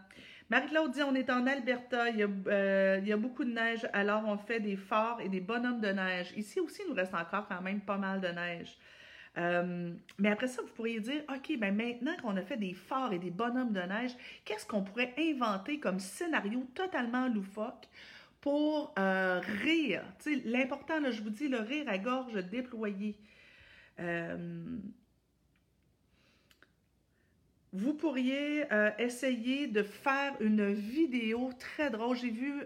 Marie-Claude 0.50 0.92
dit 0.92 1.02
On 1.04 1.16
est 1.16 1.30
en 1.30 1.48
Alberta, 1.48 2.10
il 2.10 2.18
y, 2.18 2.24
a, 2.24 2.28
euh, 2.48 3.18
beaucoup 3.18 3.46
de 3.46 3.52
neige, 3.52 3.88
alors 3.94 4.24
on 4.28 4.38
fait 4.38 4.60
des 4.60 4.76
forts 4.76 5.22
et 5.22 5.30
des 5.30 5.40
bonhommes 5.40 5.80
de 5.80 5.88
neige. 5.88 6.34
Ici 6.36 6.60
aussi, 6.60 6.82
il 6.86 6.90
nous 6.90 6.96
reste 6.96 7.14
encore 7.14 7.48
quand 7.48 7.62
même 7.62 7.80
pas 7.80 7.98
mal 7.98 8.20
de 8.20 8.28
neige. 8.28 8.78
Euh, 9.38 9.94
mais 10.18 10.30
après 10.30 10.48
ça, 10.48 10.62
vous 10.62 10.74
pourriez 10.74 11.00
dire, 11.00 11.24
OK, 11.30 11.58
ben 11.58 11.74
maintenant 11.74 12.16
qu'on 12.22 12.36
a 12.36 12.42
fait 12.42 12.58
des 12.58 12.74
phares 12.74 13.14
et 13.14 13.20
des 13.20 13.32
bonhommes 13.32 13.72
de 13.72 13.82
neige, 13.82 14.12
qu'est-ce 14.44 14.66
qu'on 14.66 14.84
pourrait 14.84 15.14
inventer 15.18 15.80
comme 15.80 16.00
scénario 16.00 16.66
totalement 16.76 17.30
loufoque 17.30 17.88
pour 18.48 18.94
euh, 18.98 19.42
rire? 19.62 20.04
L'important, 20.46 21.02
je 21.12 21.22
vous 21.22 21.32
dis, 21.32 21.50
le 21.50 21.60
rire 21.60 21.84
à 21.88 21.98
gorge 21.98 22.34
déployée. 22.46 23.18
Euh, 24.00 24.78
vous 27.74 27.94
pourriez 27.94 28.64
essayer 29.00 29.68
de 29.68 29.84
faire 29.84 30.34
une 30.40 30.72
vidéo 30.72 31.52
très 31.60 31.90
drôle. 31.90 32.16
J'ai 32.16 32.30
vu 32.30 32.66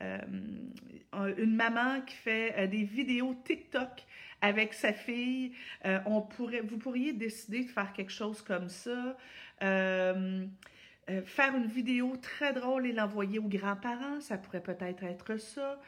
une 0.00 1.54
maman 1.54 2.00
qui 2.00 2.16
fait 2.16 2.66
des 2.66 2.82
vidéos 2.82 3.36
TikTok 3.44 4.04
avec 4.40 4.74
sa 4.74 4.92
fille. 4.92 5.52
Euh, 5.84 6.00
on 6.06 6.20
pourrait, 6.20 6.62
vous 6.62 6.78
pourriez 6.78 7.12
décider 7.12 7.62
de 7.62 7.70
faire 7.70 7.92
quelque 7.92 8.12
chose 8.12 8.42
comme 8.42 8.68
ça. 8.68 9.16
Euh, 11.08 11.12
euh, 11.16 11.22
faire 11.24 11.54
une 11.56 11.66
vidéo 11.66 12.16
très 12.16 12.52
drôle 12.52 12.86
et 12.86 12.92
l'envoyer 12.92 13.38
aux 13.38 13.48
grands-parents, 13.48 14.20
ça 14.20 14.38
pourrait 14.38 14.62
peut-être 14.62 15.02
être 15.04 15.36
ça. 15.38 15.80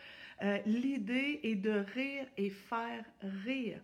L'idée 0.66 1.40
est 1.42 1.56
de 1.56 1.84
rire 1.94 2.24
et 2.36 2.48
faire 2.48 3.04
rire 3.44 3.80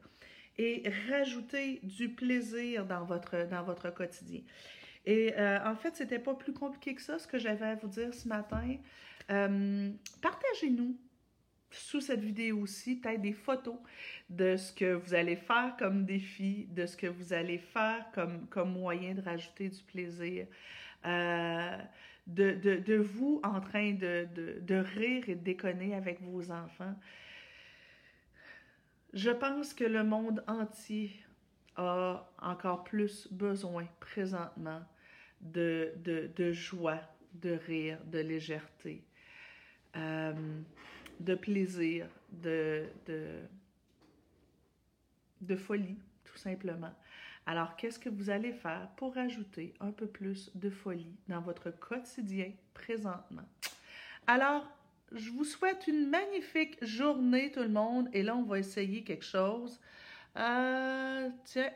et 0.57 0.85
rajouter 1.11 1.81
du 1.83 2.11
plaisir 2.11 2.87
dans 2.87 3.05
votre, 3.05 3.49
dans 3.49 3.65
votre 3.65 3.93
quotidien. 3.93 4.41
Et 5.05 5.35
en 5.37 5.75
fait, 5.75 5.97
c'était 5.97 6.21
pas 6.21 6.35
plus 6.35 6.53
compliqué 6.53 6.95
que 6.95 7.03
ça, 7.03 7.19
ce 7.19 7.27
que 7.27 7.41
j'avais 7.41 7.67
à 7.67 7.75
vous 7.75 7.89
dire 7.89 8.15
ce 8.15 8.29
matin. 8.29 8.77
Partagez-nous 9.27 10.97
sous 11.75 12.01
cette 12.01 12.21
vidéo 12.21 12.61
aussi 12.61 12.97
peut-être 12.97 13.21
des 13.21 13.33
photos 13.33 13.77
de 14.31 14.57
ce 14.57 14.73
que 14.73 14.95
vous 14.95 15.15
allez 15.15 15.37
faire 15.37 15.75
comme 15.79 16.05
défi, 16.05 16.67
de 16.71 16.87
ce 16.87 16.97
que 16.97 17.07
vous 17.07 17.33
allez 17.33 17.59
faire 17.59 18.07
comme, 18.15 18.47
comme 18.47 18.73
moyen 18.73 19.15
de 19.15 19.21
rajouter 19.21 19.69
du 19.69 19.83
plaisir, 19.83 20.47
euh, 21.05 21.77
de, 22.27 22.53
de, 22.53 22.77
de, 22.77 22.95
vous 22.97 23.41
en 23.43 23.61
train 23.61 23.93
de, 23.93 24.27
de, 24.61 24.75
rire 24.75 25.29
et 25.29 25.35
de 25.35 25.45
déconner 25.45 25.95
avec 25.95 26.21
vos 26.23 26.51
enfants. 26.51 26.95
Je 29.13 29.31
pense 29.31 29.75
que 29.75 29.85
le 29.85 30.03
monde 30.03 30.43
entier 30.47 31.13
a 31.77 32.29
encore 32.41 32.85
plus 32.85 33.29
besoin 33.31 33.87
présentement 34.01 34.83
de 35.41 36.53
joie, 36.53 37.01
de 37.35 37.53
rire, 37.67 37.99
de 38.07 38.19
légèreté. 38.21 39.05
Euh, 39.97 40.33
de 41.21 41.37
plaisir, 41.37 42.09
de, 42.33 42.85
de, 45.41 45.57
folie, 45.57 45.97
tout 46.25 46.37
simplement. 46.37 46.93
Alors, 47.47 47.77
qu'est-ce 47.77 47.99
que 47.99 48.09
vous 48.09 48.31
allez 48.31 48.53
faire 48.53 48.89
pour 48.97 49.17
ajouter 49.19 49.75
un 49.81 49.91
peu 49.91 50.07
plus 50.07 50.51
de 50.55 50.71
folie 50.71 51.15
dans 51.29 51.41
votre 51.41 51.71
quotidien 51.71 52.53
présentement? 52.73 53.49
Alors, 54.27 54.67
je 55.13 55.31
vous 55.31 55.45
souhaite 55.45 55.87
une 55.87 56.09
magnifique 56.09 56.83
journée, 56.83 57.53
tout 57.53 57.61
le 57.61 57.69
monde. 57.69 58.09
Et 58.13 58.23
là, 58.23 58.35
on 58.35 58.45
va 58.45 58.59
essayer 58.59 59.05
quelque 59.05 59.25
chose. 59.25 59.79
Euh, 60.37 61.29
tiens. 61.45 61.71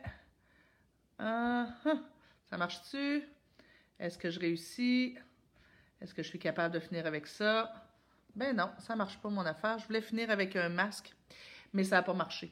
Uh 1.20 1.66
Ça 2.46 2.57
marche-tu? 2.57 3.22
Est-ce 3.98 4.16
que 4.16 4.31
je 4.31 4.40
réussis? 4.40 5.16
Est-ce 6.00 6.14
que 6.14 6.22
je 6.22 6.28
suis 6.28 6.38
capable 6.38 6.74
de 6.74 6.81
finir 6.81 7.07
avec 7.07 7.26
ça? 7.26 7.72
Ben 8.35 8.57
non, 8.57 8.70
ça 8.78 8.96
marche 8.96 9.18
pas 9.18 9.28
mon 9.28 9.44
affaire. 9.44 9.78
Je 9.78 9.87
voulais 9.87 10.00
finir 10.00 10.31
avec 10.31 10.57
un 10.57 10.68
masque, 10.68 11.12
mais 11.72 11.85
ça 11.85 11.96
n'a 11.96 12.02
pas 12.02 12.14
marché. 12.14 12.50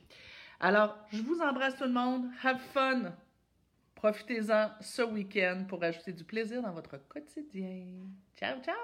Alors, 0.60 0.96
je 1.12 1.22
vous 1.22 1.40
embrasse 1.40 1.76
tout 1.76 1.84
le 1.84 1.92
monde. 1.92 2.30
Have 2.42 2.60
fun! 2.72 3.12
Profitez-en 3.94 4.70
ce 4.80 5.02
week-end 5.02 5.64
pour 5.68 5.82
ajouter 5.82 6.12
du 6.12 6.24
plaisir 6.24 6.62
dans 6.62 6.72
votre 6.72 6.98
quotidien. 7.08 8.06
Ciao, 8.36 8.60
ciao! 8.62 8.76